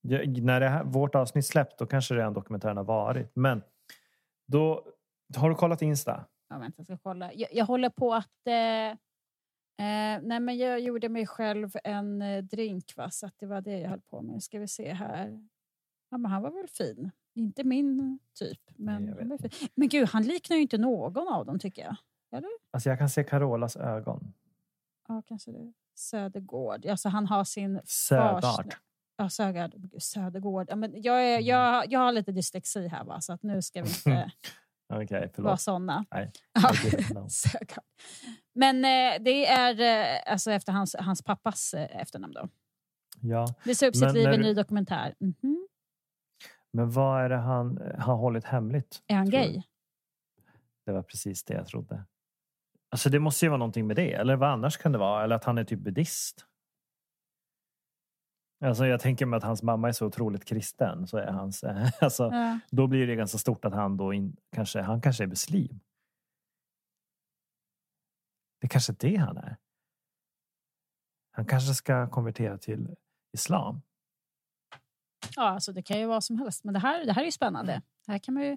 ja, 0.01 0.18
när 0.27 0.61
här, 0.61 0.85
vårt 0.85 1.14
avsnitt 1.14 1.47
släppt, 1.47 1.79
då 1.79 1.87
kanske 1.87 2.14
redan 2.14 2.33
dokumentären 2.33 2.77
har 2.77 2.85
varit. 2.85 3.31
Men 3.35 3.62
då, 4.53 4.85
har 5.37 5.49
du 5.49 5.55
kollat 5.55 5.83
Insta? 5.83 6.25
Ja, 6.49 6.59
vänta, 6.59 6.75
jag 6.77 6.87
ska 6.87 6.99
kolla. 6.99 7.33
Jag, 7.35 7.49
jag 7.53 7.64
håller 7.66 7.90
på 7.90 8.14
att... 8.14 8.47
Eh, 8.47 8.99
eh, 9.79 10.23
nej, 10.23 10.41
men 10.41 10.59
jag 10.59 10.81
gjorde 10.81 11.09
mig 11.09 11.27
själv 11.27 11.71
en 11.85 12.23
eh, 12.23 12.45
drink, 12.45 12.97
va? 12.97 13.11
så 13.11 13.27
att 13.27 13.35
det 13.38 13.47
var 13.47 13.61
det 13.61 13.79
jag 13.79 13.91
höll 13.91 14.01
på 14.01 14.23
med. 14.23 14.43
Ska 14.43 14.59
vi 14.59 14.69
se 14.69 14.93
här. 14.93 15.49
Ja, 16.11 16.19
men 16.19 16.31
han 16.31 16.43
var 16.43 16.51
väl 16.51 16.69
fin. 16.69 17.11
Inte 17.35 17.64
min 17.64 18.19
typ. 18.38 18.61
Men, 18.77 19.03
Nej, 19.03 19.11
jag 19.11 19.19
han 19.19 19.29
var 19.29 19.38
vet 19.38 19.55
fin. 19.55 19.69
men 19.75 19.88
gud, 19.88 20.09
han 20.09 20.23
liknar 20.23 20.57
ju 20.57 20.62
inte 20.62 20.79
någon 20.79 21.29
av 21.29 21.47
dem 21.47 21.59
tycker 21.59 21.83
jag. 21.83 21.97
Alltså 22.71 22.88
jag 22.88 22.99
kan 22.99 23.09
se 23.09 23.25
Carolas 23.25 23.77
ögon. 23.77 24.35
Ja, 25.09 25.23
kanske 25.27 25.51
det. 25.53 25.73
Södergård. 25.95 26.87
Alltså, 26.87 27.09
han 27.09 27.27
har 27.27 27.45
sin... 27.45 27.81
Södard. 27.85 28.75
Ja, 29.17 29.29
Sögard, 29.31 29.75
Gud, 29.77 30.03
Södergård. 30.03 30.67
Ja, 30.71 30.77
men 30.77 31.03
jag, 31.03 31.25
är, 31.25 31.41
jag, 31.41 31.93
jag 31.93 32.01
har 32.01 32.12
lite 32.12 32.33
dyslexi 32.33 32.88
här, 32.88 33.05
va? 33.05 33.21
så 33.21 33.33
att 33.33 33.43
nu 33.43 33.62
ska 33.62 33.83
vi 33.83 33.88
inte 33.88 34.31
Vara 35.44 35.57
förlåt. 35.57 36.07
Nej, 36.11 36.33
didn't 36.59 37.11
know. 37.11 37.29
Sögard. 37.29 37.85
Men 38.55 38.77
eh, 38.77 39.22
det 39.22 39.46
är 39.46 39.81
eh, 39.81 40.33
alltså 40.33 40.51
efter 40.51 40.72
hans, 40.72 40.96
hans 40.98 41.22
pappas 41.22 41.74
eh, 41.74 42.01
efternamn. 42.01 42.33
Då. 42.33 42.48
Ja, 43.20 43.55
Visar 43.64 43.87
upp 43.87 43.96
sitt 43.96 44.12
liv 44.14 44.22
i 44.31 44.35
en 44.35 44.40
ny 44.40 44.55
dokumentär. 44.55 45.14
Mhm. 45.20 45.68
men 46.72 46.90
vad 46.90 47.24
är 47.24 47.29
det 47.29 47.37
han 47.37 47.79
eh, 47.79 48.01
har 48.01 48.16
hållit 48.16 48.44
hemligt? 48.44 49.03
Är 49.07 49.14
han 49.14 49.31
gay? 49.31 49.62
Det 50.87 50.92
var 50.92 51.03
precis 51.03 51.44
det 51.44 51.55
jag 51.55 51.66
trodde. 51.66 52.05
Alltså 52.90 53.11
det 53.11 53.18
måste 53.20 53.44
ju 53.44 53.48
vara 53.48 53.59
någonting 53.59 53.87
med 53.87 53.96
det. 53.96 54.12
Eller 54.12 54.37
vad 54.37 54.51
annars 54.51 54.77
kan 54.77 54.92
det 54.92 54.98
vara? 54.98 55.24
Eller 55.24 55.37
att 55.37 55.44
han 55.44 55.59
är 55.59 55.64
typ 55.64 55.81
buddhist. 55.81 56.46
Alltså 58.61 58.87
jag 58.87 59.01
tänker 59.01 59.27
mig 59.27 59.37
att 59.37 59.42
hans 59.42 59.62
mamma 59.62 59.88
är 59.88 59.92
så 59.92 60.07
otroligt 60.07 60.44
kristen. 60.44 61.07
Så 61.07 61.16
är 61.18 61.27
hans, 61.27 61.62
eh, 61.64 61.88
alltså, 62.01 62.31
Ja. 62.33 62.59
Då 62.71 62.87
blir 62.87 63.07
det 63.07 63.16
ganska 63.16 63.38
stort 63.38 63.64
att 63.64 63.73
han 63.75 63.97
då 63.97 64.12
in, 64.12 64.37
kanske, 64.53 64.81
han 64.81 65.01
kanske 65.01 65.25
är 65.25 65.29
muslim. 65.29 65.81
Det 68.61 68.66
är 68.66 68.68
kanske 68.68 68.92
det 68.92 69.16
han 69.16 69.37
är. 69.37 69.57
Han 71.31 71.47
kanske 71.47 71.75
ska 71.75 72.09
konvertera 72.11 72.59
till 72.59 72.94
islam. 73.33 73.83
ja, 75.37 75.42
alltså 75.49 75.73
det 75.73 75.83
kan 75.83 75.99
ju 75.99 76.07
vara 76.07 76.21
som 76.21 76.38
helst. 76.38 76.64
Men 76.64 76.75
det 76.75 76.81
här, 76.81 77.05
det 77.07 77.12
här 77.12 77.23
är 77.23 77.27
ju 77.27 77.33
spännande. 77.33 77.83
Här 78.07 78.18
kan 78.18 78.35
man 78.35 78.42
ju... 78.42 78.57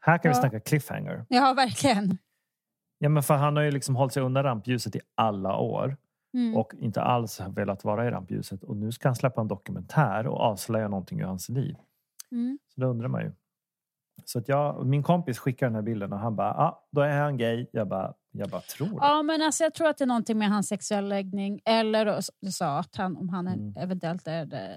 Här 0.00 0.18
kan 0.18 0.30
vi 0.30 0.36
Ja. 0.36 0.40
snacka 0.40 0.60
cliffhanger. 0.60 1.26
Ja, 1.28 1.54
verkligen. 1.54 2.18
Ja, 2.98 3.08
men 3.08 3.22
för 3.22 3.34
han 3.34 3.56
har 3.56 3.62
ju 3.62 3.70
liksom 3.70 3.96
hållit 3.96 4.12
sig 4.12 4.22
undan 4.22 4.42
rampljuset 4.42 4.96
i 4.96 5.00
alla 5.14 5.56
år 5.56 5.96
Mm. 6.34 6.56
och 6.56 6.72
inte 6.78 7.02
alls 7.02 7.40
velat 7.40 7.84
vara 7.84 8.06
i 8.06 8.10
rampljuset. 8.10 8.64
Och 8.64 8.76
nu 8.76 8.92
ska 8.92 9.08
han 9.08 9.16
släppa 9.16 9.40
en 9.40 9.48
dokumentär 9.48 10.26
och 10.26 10.40
avslöja 10.40 10.88
någonting 10.88 11.20
ur 11.20 11.24
hans 11.24 11.48
liv. 11.48 11.76
Mm. 12.32 12.58
Så 12.74 12.80
då 12.80 12.86
undrar 12.86 13.08
man 13.08 13.22
ju. 13.22 13.32
Så 14.24 14.38
att 14.38 14.48
jag, 14.48 14.86
min 14.86 15.02
kompis 15.02 15.38
skickar 15.38 15.66
den 15.66 15.74
här 15.74 15.82
bilden 15.82 16.12
och 16.12 16.18
han 16.18 16.36
bara, 16.36 16.50
ah, 16.54 16.86
då 16.92 17.00
är 17.00 17.20
han 17.20 17.36
gay. 17.36 17.66
Jag 17.72 17.88
bara, 17.88 18.14
jag 18.30 18.48
bara 18.50 18.60
tror 18.60 18.88
det. 18.88 18.96
Ja, 19.00 19.22
men 19.22 19.42
alltså, 19.42 19.64
jag 19.64 19.74
tror 19.74 19.88
att 19.88 19.98
det 19.98 20.04
är 20.04 20.06
någonting 20.06 20.38
med 20.38 20.48
hans 20.48 20.68
sexuella 20.68 21.08
läggning. 21.08 21.60
Eller 21.64 22.20
du 22.40 22.52
sa 22.52 22.78
att 22.78 22.96
han, 22.96 23.16
om 23.16 23.28
han 23.28 23.48
Mm. 23.48 23.74
eventuellt 23.76 24.26
är 24.28 24.46
det... 24.46 24.76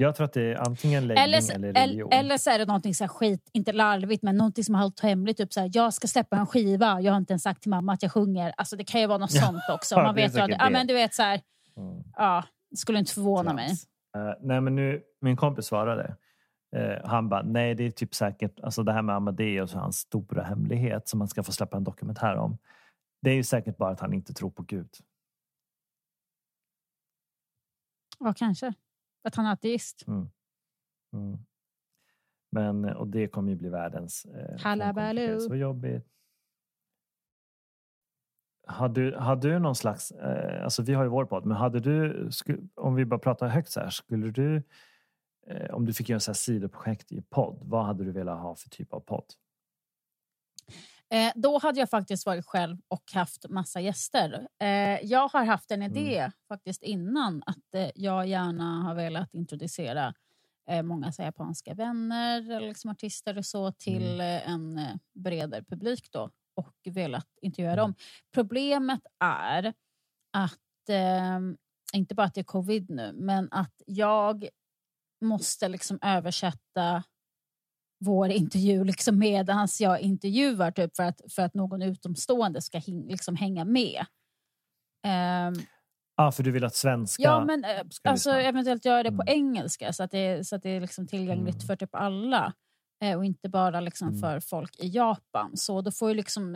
Jag 0.00 0.14
tror 0.14 0.24
att 0.24 0.32
det 0.32 0.42
är 0.42 0.56
antingen 0.68 1.06
läggning 1.06 1.24
Eller, 1.24 1.38
eller, 1.54 1.68
eller, 1.68 1.80
religion. 1.86 2.12
eller 2.12 2.38
så 2.38 2.50
är 2.50 2.58
det 2.58 2.66
någonting 2.66 2.94
så 2.94 3.04
här 3.04 3.08
skit, 3.08 3.50
inte 3.52 3.72
larvigt, 3.72 4.22
men 4.22 4.36
någonting 4.36 4.64
som 4.64 4.74
har 4.74 4.82
hållit 4.82 5.00
hemligt. 5.00 5.36
Typ 5.36 5.52
så 5.52 5.60
här, 5.60 5.70
jag 5.72 5.94
ska 5.94 6.08
släppa 6.08 6.36
en 6.36 6.46
skiva, 6.46 7.00
jag 7.00 7.12
har 7.12 7.18
inte 7.18 7.32
ens 7.32 7.42
sagt 7.42 7.62
till 7.62 7.70
mamma 7.70 7.92
att 7.92 8.02
jag 8.02 8.12
sjunger. 8.12 8.54
Alltså, 8.56 8.76
det 8.76 8.84
kan 8.84 9.00
ju 9.00 9.06
vara 9.06 9.18
något 9.18 9.32
sånt 9.44 9.62
också. 9.72 9.96
Man 9.96 10.14
vet 10.14 10.34
ju, 10.34 10.38
ja, 10.58 10.70
men 10.70 10.86
du 10.86 10.94
vet 10.94 11.14
så 11.14 11.22
här, 11.22 11.40
Mm. 11.76 12.02
ja, 12.16 12.44
skulle 12.76 12.98
inte 12.98 13.12
förvåna 13.14 13.52
mig. 13.52 13.66
Trams. 13.66 13.84
Eh, 14.16 14.34
nej, 14.42 14.60
men 14.60 14.74
nu, 14.74 15.02
min 15.20 15.36
kompis 15.36 15.66
svarade. 15.66 16.16
Eh, 16.76 16.98
han 17.04 17.28
bara, 17.28 17.42
nej 17.42 17.74
det 17.74 17.84
är 17.84 17.90
typ 17.90 18.14
säkert, 18.14 18.60
alltså 18.60 18.82
det 18.82 18.92
här 18.92 19.02
med 19.02 19.14
Amadeus 19.16 19.74
och 19.74 19.80
hans 19.80 19.96
stora 19.96 20.42
hemlighet 20.42 21.08
som 21.08 21.18
man 21.18 21.28
ska 21.28 21.42
få 21.42 21.52
släppa 21.52 21.76
en 21.76 21.84
dokumentär 21.84 22.36
om. 22.36 22.58
Det 23.22 23.30
är 23.30 23.34
ju 23.34 23.42
säkert 23.44 23.76
bara 23.76 23.90
att 23.90 24.00
han 24.00 24.12
inte 24.12 24.32
tror 24.34 24.50
på 24.50 24.62
Gud. 24.62 24.88
Ja, 28.18 28.34
kanske. 28.36 28.74
Att 29.22 29.34
han 29.34 29.46
är 29.46 29.52
ateist. 29.52 30.06
Mm. 30.06 30.28
Men, 32.52 32.84
och 32.84 33.08
det 33.08 33.28
kommer 33.28 33.52
ju 33.52 33.56
bli 33.56 33.68
världens... 33.68 34.24
Eh, 34.24 34.58
Hallabaloo. 34.60 35.40
Så 35.40 35.54
jobbigt. 35.54 36.06
Har 38.66 38.88
du, 38.88 39.16
har 39.16 39.36
du 39.36 39.58
någon 39.58 39.76
slags, 39.76 40.10
eh, 40.10 40.64
alltså 40.64 40.82
vi 40.82 40.94
har 40.94 41.02
ju 41.02 41.08
vår 41.08 41.24
podd, 41.24 41.46
men 41.46 41.56
hade 41.56 41.80
du, 41.80 42.28
sku, 42.30 42.58
om 42.74 42.94
vi 42.94 43.04
bara 43.04 43.20
pratar 43.20 43.48
högt 43.48 43.70
så 43.70 43.80
här, 43.80 43.90
skulle 43.90 44.30
du, 44.30 44.62
eh, 45.46 45.74
om 45.74 45.86
du 45.86 45.92
fick 45.92 46.08
göra 46.08 46.20
så 46.20 46.30
här 46.30 46.34
sidoprojekt 46.34 47.12
i 47.12 47.22
podd, 47.22 47.58
vad 47.62 47.84
hade 47.84 48.04
du 48.04 48.12
velat 48.12 48.40
ha 48.40 48.54
för 48.54 48.70
typ 48.70 48.92
av 48.92 49.00
podd? 49.00 49.24
Eh, 51.12 51.32
då 51.34 51.58
hade 51.58 51.80
jag 51.80 51.90
faktiskt 51.90 52.26
varit 52.26 52.46
själv 52.46 52.78
och 52.88 53.12
haft 53.12 53.48
massa 53.48 53.80
gäster. 53.80 54.48
Eh, 54.58 55.00
jag 55.02 55.28
har 55.28 55.44
haft 55.44 55.70
en 55.70 55.82
idé 55.82 56.30
faktiskt 56.48 56.82
innan 56.82 57.42
att 57.46 57.74
eh, 57.74 57.90
jag 57.94 58.26
gärna 58.26 58.82
har 58.82 58.94
velat 58.94 59.34
introducera 59.34 60.14
eh, 60.70 60.82
många 60.82 61.12
så 61.12 61.22
japanska 61.22 61.74
vänner 61.74 62.40
eller 62.40 62.60
liksom 62.60 62.90
artister 62.90 63.38
och 63.38 63.46
så 63.46 63.72
till 63.72 64.20
eh, 64.20 64.50
en 64.50 64.78
eh, 64.78 64.94
bredare 65.14 65.64
publik 65.64 66.08
då 66.12 66.30
och 66.54 66.74
velat 66.84 67.28
intervjua 67.42 67.76
dem. 67.76 67.94
Problemet 68.34 69.00
är 69.24 69.74
att, 70.32 70.88
eh, 70.88 71.38
inte 71.92 72.14
bara 72.14 72.26
att 72.26 72.34
det 72.34 72.40
är 72.40 72.44
covid 72.44 72.90
nu, 72.90 73.12
men 73.12 73.48
att 73.50 73.82
jag 73.86 74.48
måste 75.20 75.68
liksom 75.68 75.98
översätta 76.02 77.02
vår 78.00 78.28
intervju 78.28 78.84
liksom 78.84 79.18
medans 79.18 79.80
jag 79.80 80.00
intervjuar 80.00 80.70
typ 80.70 80.96
för 80.96 81.02
att, 81.02 81.20
för 81.28 81.42
att 81.42 81.54
någon 81.54 81.82
utomstående 81.82 82.62
ska 82.62 82.78
hin, 82.78 83.06
liksom 83.08 83.36
hänga 83.36 83.64
med. 83.64 84.04
Ja, 85.02 86.26
ah, 86.26 86.32
för 86.32 86.42
du 86.42 86.50
vill 86.50 86.64
att 86.64 86.74
svenska... 86.74 87.22
ja, 87.22 87.44
men 87.44 87.64
eh, 87.64 87.70
alltså, 88.04 88.30
lyssna. 88.30 88.42
eventuellt 88.42 88.84
göra 88.84 89.02
det 89.02 89.08
på 89.12 89.22
Mm. 89.22 89.34
engelska 89.34 89.92
så 89.92 90.02
att 90.02 90.10
det, 90.10 90.46
så 90.46 90.56
att 90.56 90.62
det 90.62 90.70
är 90.70 90.80
liksom 90.80 91.06
tillgängligt 91.06 91.54
Mm. 91.54 91.66
för 91.66 91.76
typ 91.76 91.94
alla. 91.94 92.52
Eh, 93.04 93.16
och 93.16 93.24
inte 93.24 93.48
bara 93.48 93.80
liksom 93.80 94.08
Mm. 94.08 94.20
för 94.20 94.40
folk 94.40 94.78
i 94.78 94.88
Japan. 94.88 95.56
Så 95.56 95.80
då 95.80 95.90
får 95.92 96.08
ju 96.08 96.14
liksom... 96.14 96.52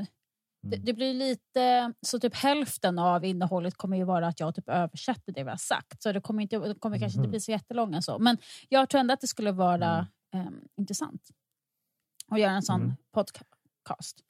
Det, 0.62 0.76
Mm. 0.76 0.84
det 0.84 0.92
blir 0.92 1.14
lite... 1.14 1.92
Så 2.06 2.20
typ 2.20 2.34
hälften 2.36 2.98
av 2.98 3.24
innehållet 3.24 3.74
kommer 3.76 3.96
ju 3.96 4.04
vara 4.04 4.26
att 4.26 4.40
jag 4.40 4.54
typ 4.54 4.68
översätter 4.68 5.32
det 5.32 5.44
vi 5.44 5.50
har 5.50 5.56
sagt. 5.56 6.02
Så 6.02 6.12
det 6.12 6.20
kommer, 6.20 6.42
inte, 6.42 6.58
det 6.58 6.74
kommer 6.74 6.98
kanske 6.98 7.16
inte 7.18 7.26
Mhm. 7.26 7.30
bli 7.30 7.40
så 7.40 7.50
jättelånga 7.50 8.02
så. 8.02 8.18
Men 8.18 8.38
jag 8.68 8.88
tror 8.90 9.00
ändå 9.00 9.14
att 9.14 9.20
det 9.20 9.26
skulle 9.26 9.52
vara 9.52 10.06
ehm, 10.34 10.68
intressant 10.76 11.28
att 12.28 12.40
göra 12.40 12.50
en 12.52 12.62
sån 12.62 12.80
Mm. 12.82 12.96
podcast. 13.12 14.24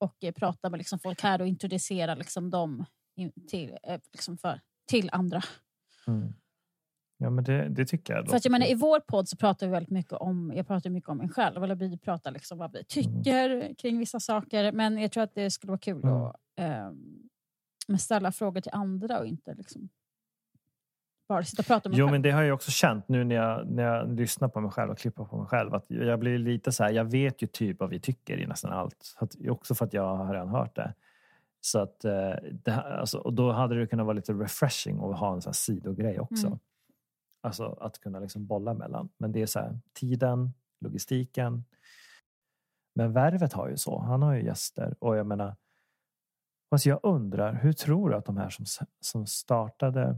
Och 0.00 0.24
eh, 0.24 0.32
prata 0.32 0.70
med 0.70 0.78
liksom 0.78 0.98
folk 0.98 1.22
här 1.22 1.40
och 1.40 1.46
introducera 1.48 2.14
liksom 2.14 2.50
dem 2.50 2.84
in, 3.16 3.32
till, 3.48 3.76
eh, 3.82 4.00
liksom 4.12 4.38
för, 4.38 4.60
till 4.86 5.10
andra. 5.12 5.42
Mm. 6.06 6.32
Ja, 7.20 7.30
men 7.30 7.44
det, 7.44 7.68
det 7.68 7.84
tycker 7.86 8.14
jag. 8.14 8.28
För 8.28 8.36
att 8.36 8.44
jag 8.44 8.52
menar, 8.52 8.66
I 8.66 8.74
vår 8.74 9.00
podd 9.00 9.28
så 9.28 9.36
pratar 9.36 9.66
vi 9.66 9.72
väldigt 9.72 9.90
mycket 9.90 10.12
om, 10.12 10.52
jag 10.56 10.66
pratar 10.66 10.90
mycket 10.90 11.10
om 11.10 11.18
mig 11.18 11.28
själv, 11.28 11.64
eller 11.64 11.74
vi 11.74 11.98
pratar 11.98 12.30
liksom 12.30 12.58
vad 12.58 12.72
vi 12.72 12.84
tycker 12.84 13.74
kring 13.74 13.98
vissa 13.98 14.20
saker. 14.20 14.72
Men 14.72 14.98
jag 14.98 15.12
tror 15.12 15.22
att 15.22 15.34
det 15.34 15.50
skulle 15.50 15.70
vara 15.70 15.78
kul 15.78 16.02
Mm. 16.04 16.14
att 16.22 16.36
eh, 16.56 17.96
ställa 17.98 18.32
frågor 18.32 18.60
till 18.60 18.72
andra 18.74 19.18
och 19.18 19.26
inte 19.26 19.54
liksom 19.54 19.88
bara 21.28 21.44
sitta 21.44 21.62
och 21.62 21.66
prata 21.66 21.88
med 21.88 21.98
Jo, 21.98 22.06
själv. 22.06 22.12
men 22.12 22.22
det 22.22 22.30
har 22.30 22.42
jag 22.42 22.54
också 22.54 22.70
känt 22.70 23.08
nu 23.08 23.24
när 23.24 23.34
jag, 23.34 23.66
när 23.66 23.82
jag 23.82 24.16
lyssnar 24.16 24.48
på 24.48 24.60
mig 24.60 24.70
själv 24.70 24.90
och 24.90 24.98
klipper 24.98 25.24
på 25.24 25.36
mig 25.36 25.46
själv. 25.46 25.74
Att 25.74 25.84
jag 25.88 26.18
blir 26.18 26.38
lite 26.38 26.72
så 26.72 26.84
här, 26.84 26.90
jag 26.90 27.04
vet 27.04 27.42
ju 27.42 27.46
typ 27.46 27.80
vad 27.80 27.90
vi 27.90 28.00
tycker 28.00 28.38
i 28.38 28.46
nästan 28.46 28.72
allt. 28.72 29.14
Att, 29.16 29.36
också 29.48 29.74
för 29.74 29.84
att 29.84 29.92
jag 29.92 30.16
har 30.16 30.32
redan 30.32 30.48
hört 30.48 30.76
det. 30.76 30.94
Så 31.60 31.78
att, 31.78 32.04
eh, 32.04 32.32
det, 32.52 32.74
alltså, 32.74 33.18
och 33.18 33.32
då 33.32 33.52
hade 33.52 33.80
det 33.80 33.86
kunnat 33.86 34.06
vara 34.06 34.14
lite 34.14 34.32
refreshing 34.32 34.96
att 34.96 35.18
ha 35.18 35.34
en 35.34 35.42
sån 35.42 35.50
här 35.50 35.54
sidogrej 35.54 36.20
också. 36.20 36.46
Mm. 36.46 36.58
Alltså 37.40 37.78
att 37.80 37.98
kunna 38.00 38.20
liksom 38.20 38.46
bolla 38.46 38.74
mellan. 38.74 39.08
Men 39.18 39.32
det 39.32 39.42
är 39.42 39.46
så 39.46 39.58
här, 39.58 39.78
tiden, 39.92 40.52
logistiken. 40.80 41.64
Men 42.94 43.12
Värvet 43.12 43.52
har 43.52 43.68
ju 43.68 43.76
så. 43.76 43.98
Han 43.98 44.22
har 44.22 44.34
ju 44.34 44.44
gäster. 44.44 44.94
Och 44.98 45.16
jag 45.16 45.26
menar, 45.26 45.56
alltså 46.70 46.88
jag 46.88 47.00
undrar, 47.02 47.52
hur 47.52 47.72
tror 47.72 48.10
du 48.10 48.16
att 48.16 48.24
de 48.24 48.36
här 48.36 48.50
som, 48.50 48.64
som 49.00 49.26
startade 49.26 50.16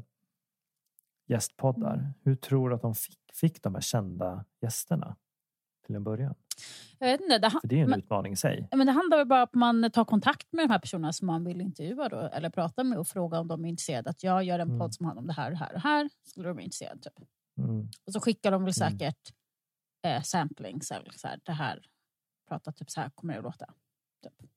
gästpoddar, 1.31 1.95
Mm. 1.95 2.13
hur 2.23 2.35
tror 2.37 2.69
du 2.69 2.75
att 2.75 2.83
de 2.83 2.95
fick, 2.95 3.19
fick 3.35 3.63
de 3.63 3.75
här 3.75 3.81
kända 3.83 4.45
gästerna 4.63 5.17
till 5.87 5.95
en 5.95 6.05
början? 6.05 6.35
Jag 6.99 7.07
vet 7.09 7.21
inte, 7.21 7.39
det, 7.39 7.51
För 7.51 7.61
det 7.69 7.79
är 7.79 7.83
en 7.85 7.91
men, 7.91 7.99
utmaning 7.99 8.33
i 8.33 8.37
sig. 8.37 8.69
men 8.71 8.87
det 8.87 8.93
handlar 8.93 9.17
väl 9.19 9.27
bara 9.27 9.41
om 9.41 9.45
att 9.45 9.55
man 9.55 9.91
tar 9.91 10.05
kontakt 10.05 10.53
med 10.53 10.65
de 10.69 10.73
här 10.73 10.79
personerna 10.79 11.13
som 11.13 11.27
man 11.27 11.45
vill 11.45 11.61
intervjua 11.61 12.09
då, 12.09 12.17
eller 12.19 12.51
prata 12.51 12.85
med 12.85 12.99
och 12.99 13.07
fråga 13.09 13.39
om 13.41 13.49
de 13.49 13.65
är 13.65 13.69
intresserade. 13.69 14.11
Att 14.11 14.23
jag 14.23 14.45
gör 14.45 14.59
en 14.59 14.69
Mm. 14.69 14.79
podd 14.79 14.95
som 14.95 15.07
handlar 15.07 15.21
om 15.21 15.27
det 15.27 15.33
här 15.33 15.53
och 15.53 15.59
här 15.59 15.75
och 15.75 15.81
här. 15.81 16.11
Skulle 16.25 16.49
de 16.49 16.53
vara 16.53 16.63
intresserade? 16.65 17.01
Typ. 17.03 17.29
Mm. 17.59 17.89
Och 18.07 18.13
så 18.13 18.21
skickar 18.21 18.51
de 18.51 18.65
väl 18.65 18.73
Mm. 18.83 18.99
säkert 18.99 19.35
eh, 20.03 20.23
samplings. 20.23 20.91
Eller 20.91 21.11
så 21.17 21.29
här, 21.29 21.41
det 21.43 21.53
här, 21.53 21.83
prata 22.49 22.73
typ 22.73 22.91
så 22.91 23.01
här 23.01 23.11
kommer 23.11 23.33
det 23.33 23.39
att 23.39 23.45
låta. 23.45 23.67
Typ. 24.23 24.51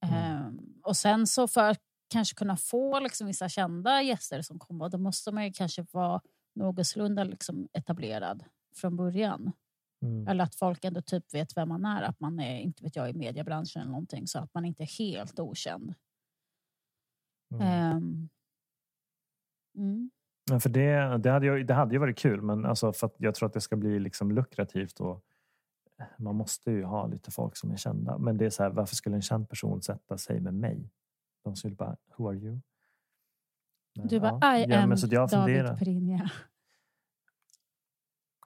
Mm. 0.00 0.14
Ehm, 0.14 0.58
och 0.82 0.96
sen 0.96 1.26
så 1.26 1.48
för 1.48 1.70
att 1.70 1.80
kanske 2.08 2.34
kunna 2.34 2.56
få 2.56 3.00
liksom 3.00 3.26
vissa 3.26 3.48
kända 3.48 4.02
gäster 4.02 4.42
som 4.42 4.58
kommer, 4.58 4.88
då 4.88 4.98
måste 4.98 5.32
man 5.32 5.44
ju 5.44 5.52
kanske 5.52 5.86
vara 5.92 6.20
någorlunda 6.54 7.24
liksom 7.24 7.68
etablerad 7.72 8.44
från 8.76 8.96
början. 8.96 9.52
Mm. 10.02 10.28
Eller 10.28 10.44
att 10.44 10.54
folk 10.54 10.84
ändå 10.84 11.02
typ 11.02 11.34
vet 11.34 11.56
vem 11.56 11.68
man 11.68 11.84
är. 11.84 12.02
Att 12.02 12.20
man 12.20 12.40
är, 12.40 12.58
inte 12.60 12.82
vet 12.84 12.96
jag, 12.96 13.10
i 13.10 13.12
mediebranschen 13.12 13.82
eller 13.82 13.90
någonting. 13.90 14.26
Så 14.26 14.38
att 14.38 14.54
man 14.54 14.64
inte 14.64 14.82
är 14.82 14.98
helt 14.98 15.40
okänd. 15.40 15.94
Mm. 17.54 17.66
Ehm, 17.66 18.28
mm. 19.78 20.10
Men 20.50 20.60
för 20.60 20.68
det, 20.68 21.18
det, 21.18 21.30
hade 21.30 21.46
ju, 21.46 21.64
det 21.64 21.74
hade 21.74 21.94
ju 21.94 21.98
varit 21.98 22.18
kul, 22.18 22.42
men 22.42 22.64
alltså 22.64 22.92
för 22.92 23.10
jag 23.16 23.34
tror 23.34 23.46
att 23.46 23.52
det 23.52 23.60
ska 23.60 23.76
bli 23.76 23.98
liksom 23.98 24.32
lukrativt 24.32 25.00
och 25.00 25.24
man 26.18 26.36
måste 26.36 26.70
ju 26.70 26.84
ha 26.84 27.06
lite 27.06 27.30
folk 27.30 27.56
som 27.56 27.70
är 27.70 27.76
kända. 27.76 28.18
Men 28.18 28.36
det 28.36 28.46
är 28.46 28.50
så 28.50 28.62
här, 28.62 28.70
varför 28.70 28.94
skulle 28.94 29.16
en 29.16 29.22
känd 29.22 29.48
person 29.48 29.82
sätta 29.82 30.18
sig 30.18 30.40
med 30.40 30.54
mig? 30.54 30.90
De 31.46 31.56
skulle 31.56 31.74
bara, 31.76 31.96
who 32.16 32.28
are 32.28 32.36
you? 32.36 32.60
Men, 33.96 34.08
Du 34.08 34.20
bara, 34.20 34.38
ja. 34.40 34.58
I 34.58 34.66
Ja, 34.68 34.82
am 34.82 34.88
men 34.88 34.98
så 34.98 35.06
jag 35.10 35.30
David 35.30 35.56
funderar. 35.56 36.32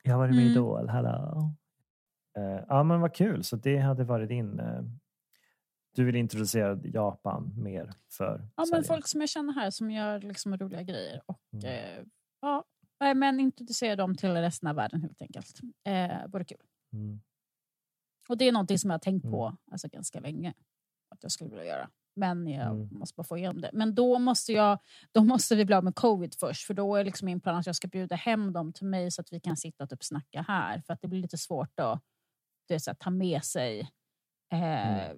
Jag 0.03 0.13
har 0.13 0.19
varit 0.19 0.35
med 0.35 0.39
i 0.45 0.47
Mm. 0.47 0.53
Idol, 0.53 0.89
hallå. 0.89 1.53
Eh, 2.39 2.65
ja 2.69 2.83
men 2.83 3.01
vad 3.01 3.15
kul, 3.15 3.45
så 3.45 3.57
det 3.57 3.79
hade 3.79 4.05
varit 4.05 4.29
din... 4.29 4.61
eh, 4.61 4.83
du 5.95 6.05
vill 6.05 6.17
introducera 6.17 6.79
Japan 6.85 7.53
mer 7.57 7.93
för 8.11 8.39
Ja, 8.39 8.51
men 8.57 8.67
Sverige? 8.67 8.85
folk 8.85 9.07
som 9.07 9.21
jag 9.21 9.31
känner 9.31 9.53
här 9.53 9.71
som 9.71 9.91
gör 9.91 10.21
liksom 10.21 10.57
roliga 10.57 10.83
grejer. 10.83 11.23
Och, 11.27 11.41
Mm. 11.53 11.65
eh, 11.67 12.05
ja, 12.41 12.65
men 13.15 13.41
introducera 13.41 13.97
dem 13.97 14.17
till 14.17 14.31
resten 14.31 14.69
av 14.69 14.77
världen 14.77 15.03
helt 15.03 15.23
enkelt. 15.23 15.61
Eh, 15.85 16.27
vore 16.29 16.45
kul. 16.45 16.67
Mm. 16.93 17.21
Och 18.29 18.39
det 18.39 18.49
är 18.49 18.53
någonting 18.53 18.79
som 18.79 18.91
jag 18.91 18.95
har 18.95 18.99
tänkt 18.99 19.25
Mm. 19.25 19.33
på 19.33 19.57
alltså, 19.71 19.89
ganska 19.89 20.21
länge. 20.21 20.55
Att 21.09 21.23
jag 21.23 21.33
skulle 21.33 21.51
vilja 21.51 21.65
göra. 21.65 21.91
Men 22.17 22.47
jag 22.47 22.67
Mm. 22.67 22.89
måste 22.93 23.17
bara 23.17 23.25
få 23.25 23.39
igenom 23.39 23.61
det. 23.61 23.71
Men 23.73 23.95
då 23.95 24.19
måste, 24.19 24.53
jag, 24.53 24.79
då 25.13 25.25
måste 25.25 25.57
vi 25.57 25.65
bli 25.65 25.75
av 25.75 25.85
med 25.85 25.95
covid 25.95 26.35
först. 26.41 26.67
För 26.67 26.75
då 26.75 26.97
är 26.97 27.05
liksom 27.05 27.27
min 27.27 27.41
plan 27.41 27.57
att 27.57 27.67
jag 27.67 27.77
ska 27.77 27.89
bjuda 27.89 28.17
hem 28.17 28.53
dem 28.53 28.73
till 28.73 28.87
mig 28.87 29.11
så 29.11 29.21
att 29.21 29.33
vi 29.33 29.41
kan 29.41 29.57
sitta 29.57 29.85
och 29.85 29.91
typ 29.91 30.05
snacka 30.05 30.43
här. 30.49 30.81
För 30.87 30.93
att 30.93 31.01
det 31.01 31.09
blir 31.09 31.21
lite 31.23 31.39
svårt 31.39 31.81
att 31.81 32.03
du 32.69 32.75
vet, 32.75 32.83
så 32.83 32.91
här, 32.91 32.97
ta 32.97 33.11
med 33.11 33.45
sig. 33.45 33.81
Eh, 34.53 35.13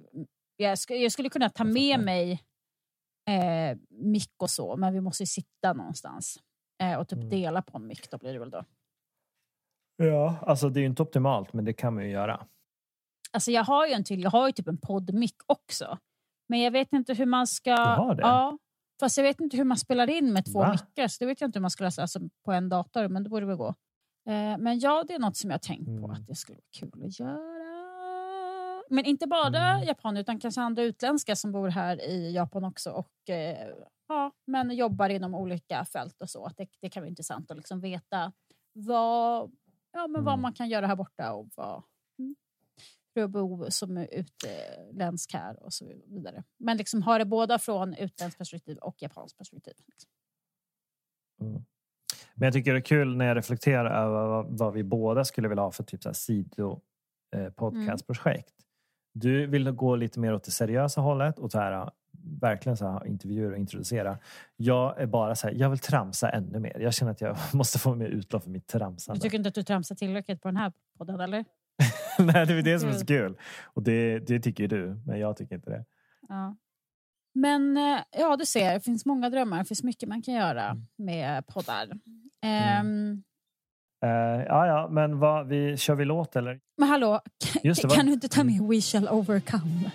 jag, 0.57 0.74
sk- 0.74 0.94
jag 0.94 1.12
skulle 1.12 1.28
kunna 1.28 1.48
ta 1.50 1.62
Mm. 1.62 1.74
Med 1.74 2.00
mig 2.05 2.33
eh, 3.28 3.78
mick 3.90 4.33
och 4.42 4.50
så. 4.50 4.76
Men 4.76 4.92
vi 4.94 5.00
måste 5.00 5.22
ju 5.22 5.26
sitta 5.26 5.72
någonstans. 5.72 6.38
Eh, 6.83 6.98
och 6.98 7.09
typ 7.09 7.16
Mm. 7.18 7.31
dela 7.31 7.62
på 7.62 7.76
en 7.78 7.87
mick 7.87 8.11
då 8.11 8.18
blir 8.18 8.33
det 8.33 8.38
väl 8.38 8.50
då. 8.50 8.64
Ja, 9.96 10.37
alltså 10.46 10.68
det 10.68 10.81
är 10.81 10.85
inte 10.85 11.02
optimalt, 11.02 11.52
men 11.52 11.64
det 11.64 11.72
kan 11.72 11.94
man 11.94 12.05
ju 12.05 12.11
göra. 12.11 12.46
Alltså 13.33 13.50
jag 13.50 13.64
har 13.64 13.87
ju 13.87 13.92
en 13.92 14.05
till, 14.05 14.22
jag 14.22 14.31
har 14.31 14.46
ju 14.46 14.52
typ 14.52 14.68
en 14.68 14.78
poddmick 14.78 15.37
också. 15.46 15.98
Men 16.48 16.61
jag 16.61 16.70
vet 16.70 16.92
inte 16.92 17.14
hur 17.14 17.26
man 17.26 17.46
ska... 17.46 17.70
Du 17.74 17.81
har 17.83 18.14
det? 18.14 18.22
Ja. 18.22 18.59
Fast 19.00 19.16
jag 19.16 19.24
vet 19.24 19.40
inte 19.40 19.57
hur 19.57 19.64
man 19.64 19.76
spelar 19.78 20.11
in 20.11 20.33
med 20.33 20.44
två 20.52 20.59
Va? 20.59 20.70
mickar. 20.72 21.09
Så 21.09 21.16
det 21.20 21.26
vet 21.26 21.40
jag 21.40 21.48
inte 21.48 21.59
hur 21.59 21.62
man 21.62 21.70
ska 21.70 21.85
lösa 21.85 22.02
alltså, 22.02 22.20
på 22.44 22.52
en 22.52 22.68
dator. 22.68 23.09
Men 23.09 23.24
det 23.24 23.31
borde 23.31 23.46
väl 23.46 23.57
gå. 23.57 23.68
Eh, 24.28 24.59
men 24.59 24.78
ja, 24.78 25.05
det 25.09 25.14
är 25.14 25.18
något 25.18 25.37
som 25.37 25.50
jag 25.50 25.62
tänkt 25.62 25.87
på 25.87 25.90
Mm. 25.92 26.11
att 26.11 26.26
det 26.26 26.35
skulle 26.35 26.57
vara 26.59 26.90
kul 26.90 27.05
att 27.07 27.20
göra. 27.20 27.38
Men 28.90 29.05
inte 29.05 29.26
bara 29.26 29.72
Mm. 29.74 29.87
japaner 29.87 30.20
utan 30.20 30.40
kanske 30.40 30.61
andra 30.61 30.83
utländska 30.83 31.37
som 31.37 31.52
bor 31.52 31.68
här 31.68 32.00
i 32.09 32.33
Japan 32.33 32.64
också 32.64 32.90
och 32.90 33.31
eh, 33.31 33.68
ja, 34.09 34.31
men 34.46 34.70
jobbar 34.70 35.09
inom 35.09 35.35
olika 35.35 35.85
fält 35.85 36.22
och 36.22 36.31
så. 36.31 36.50
Det, 36.57 36.66
det 36.81 36.90
kan 36.90 37.02
vara 37.02 37.09
intressant 37.09 37.50
att 37.50 37.57
liksom 37.57 37.81
veta 37.81 38.33
vad, 38.72 39.52
ja, 39.92 40.07
men 40.07 40.24
vad 40.24 40.33
Mm. 40.35 40.42
man 40.42 40.52
kan 40.52 40.68
göra 40.68 40.87
här 40.87 40.96
borta 40.96 41.33
och 41.33 41.48
vad, 41.57 41.83
mm, 43.16 43.33
bo 43.33 43.70
som 43.70 43.96
utländsk 43.96 45.35
här 45.35 45.62
och 45.62 45.72
så 45.72 45.85
vidare. 46.07 46.44
Men 46.59 46.77
liksom 46.77 47.03
ha 47.03 47.18
det 47.18 47.25
båda 47.25 47.59
från 47.59 47.94
utländskt 47.94 48.38
perspektiv 48.38 48.79
och 48.79 49.03
japanskt 49.03 49.38
perspektiv. 49.38 49.75
Mm. 51.40 51.64
Men 52.35 52.46
jag 52.46 52.53
tycker 52.53 52.72
det 52.72 52.79
är 52.79 52.83
kul 52.83 53.16
när 53.16 53.27
jag 53.27 53.37
reflekterar 53.37 54.05
över 54.05 54.46
vad, 54.48 54.72
vi 54.72 54.85
båda 54.85 55.25
skulle 55.25 55.48
vilja 55.48 55.62
ha 55.62 55.70
för 55.70 55.85
typ 55.85 56.03
så 56.03 56.09
här 56.09 56.14
sido 56.14 56.81
eh, 57.37 57.51
podcastprojekt. 57.51 58.55
Du 59.14 59.46
vill 59.46 59.70
gå 59.70 59.96
lite 59.96 60.20
mer 60.20 60.35
åt 60.35 60.44
det 60.44 60.51
seriösa 60.51 61.01
hållet 61.01 61.38
och 61.38 61.53
så 61.53 61.59
här, 61.59 61.90
verkligen 62.40 62.77
så 62.77 62.87
här, 62.87 63.07
intervjuer 63.07 63.53
och 63.53 63.59
introducera. 63.59 64.18
Jag 64.57 65.01
är 65.01 65.07
bara 65.07 65.35
så 65.35 65.46
här, 65.46 65.55
jag 65.55 65.70
vill 65.70 65.79
tramsa 65.79 66.31
ännu 66.31 66.59
mer. 66.59 66.81
Jag 66.81 66.94
känner 66.94 67.12
att 67.12 67.20
jag 67.20 67.37
måste 67.53 67.79
få 67.79 67.94
mer 67.94 68.07
utlopp 68.07 68.42
för 68.42 68.51
mitt 68.51 68.68
Du 68.68 68.79
tramsande. 68.79 69.20
tycker 69.20 69.37
inte 69.37 69.48
att 69.48 69.55
du 69.55 69.62
tramsar 69.62 69.94
tillräckligt 69.94 70.42
på 70.42 70.48
den 70.48 70.57
här 70.57 70.72
podden 70.98 71.20
eller? 71.20 71.44
Nej, 72.35 72.46
det 72.46 72.53
är 72.55 72.62
det 72.62 72.79
som 72.81 72.88
är 72.88 72.92
så 72.92 73.07
kul. 73.07 73.37
Och 73.64 73.83
det, 73.83 74.18
det 74.18 74.40
tycker 74.40 74.68
du, 74.68 75.01
men 75.07 75.18
jag 75.20 75.37
tycker 75.37 75.55
inte 75.55 75.70
det. 75.70 75.85
Ja. 76.29 76.57
Men 77.35 77.77
eh, 77.77 77.98
ja, 78.18 78.37
du 78.37 78.46
ser, 78.46 78.75
det 78.75 78.81
finns 78.81 79.07
många 79.07 79.31
drömmar. 79.31 79.59
Det 79.59 79.64
finns 79.64 79.83
mycket 79.83 80.09
man 80.09 80.22
kan 80.22 80.35
göra 80.35 80.64
Mm. 80.70 80.87
med 80.98 81.46
poddar. 81.46 81.88
Ehm, 82.44 83.22
Eh, 84.05 84.42
ja, 84.48 84.66
ja, 84.66 84.88
men 84.90 85.18
vad, 85.18 85.48
vi, 85.48 85.77
kör 85.77 85.94
vi 85.94 86.05
låt 86.05 86.37
eller? 86.37 86.61
Men 86.79 86.88
hallå, 86.88 87.20
Just 87.62 87.83
det, 87.83 87.88
kan 87.88 88.07
du 88.07 88.12
inte 88.12 88.29
ta 88.29 88.44
med 88.44 88.61
We 88.61 88.81
shall 88.81 89.09
overcome? 89.09 89.90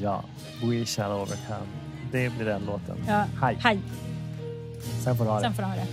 Ja, 0.00 0.24
We 0.62 0.84
shall 0.84 1.12
overcome. 1.12 1.66
Det 2.12 2.30
blir 2.36 2.46
den 2.46 2.64
låten. 2.64 2.96
Ja. 3.06 3.26
Hej. 3.42 3.56
Hej, 3.60 3.80
Sen 5.04 5.16
får 5.16 5.24
du 5.24 5.30
ha 5.30 5.36
det. 5.36 5.42
sen 5.44 5.54
får 5.54 5.62
du 5.62 5.68
ha 5.68 5.74
det. 5.76 5.86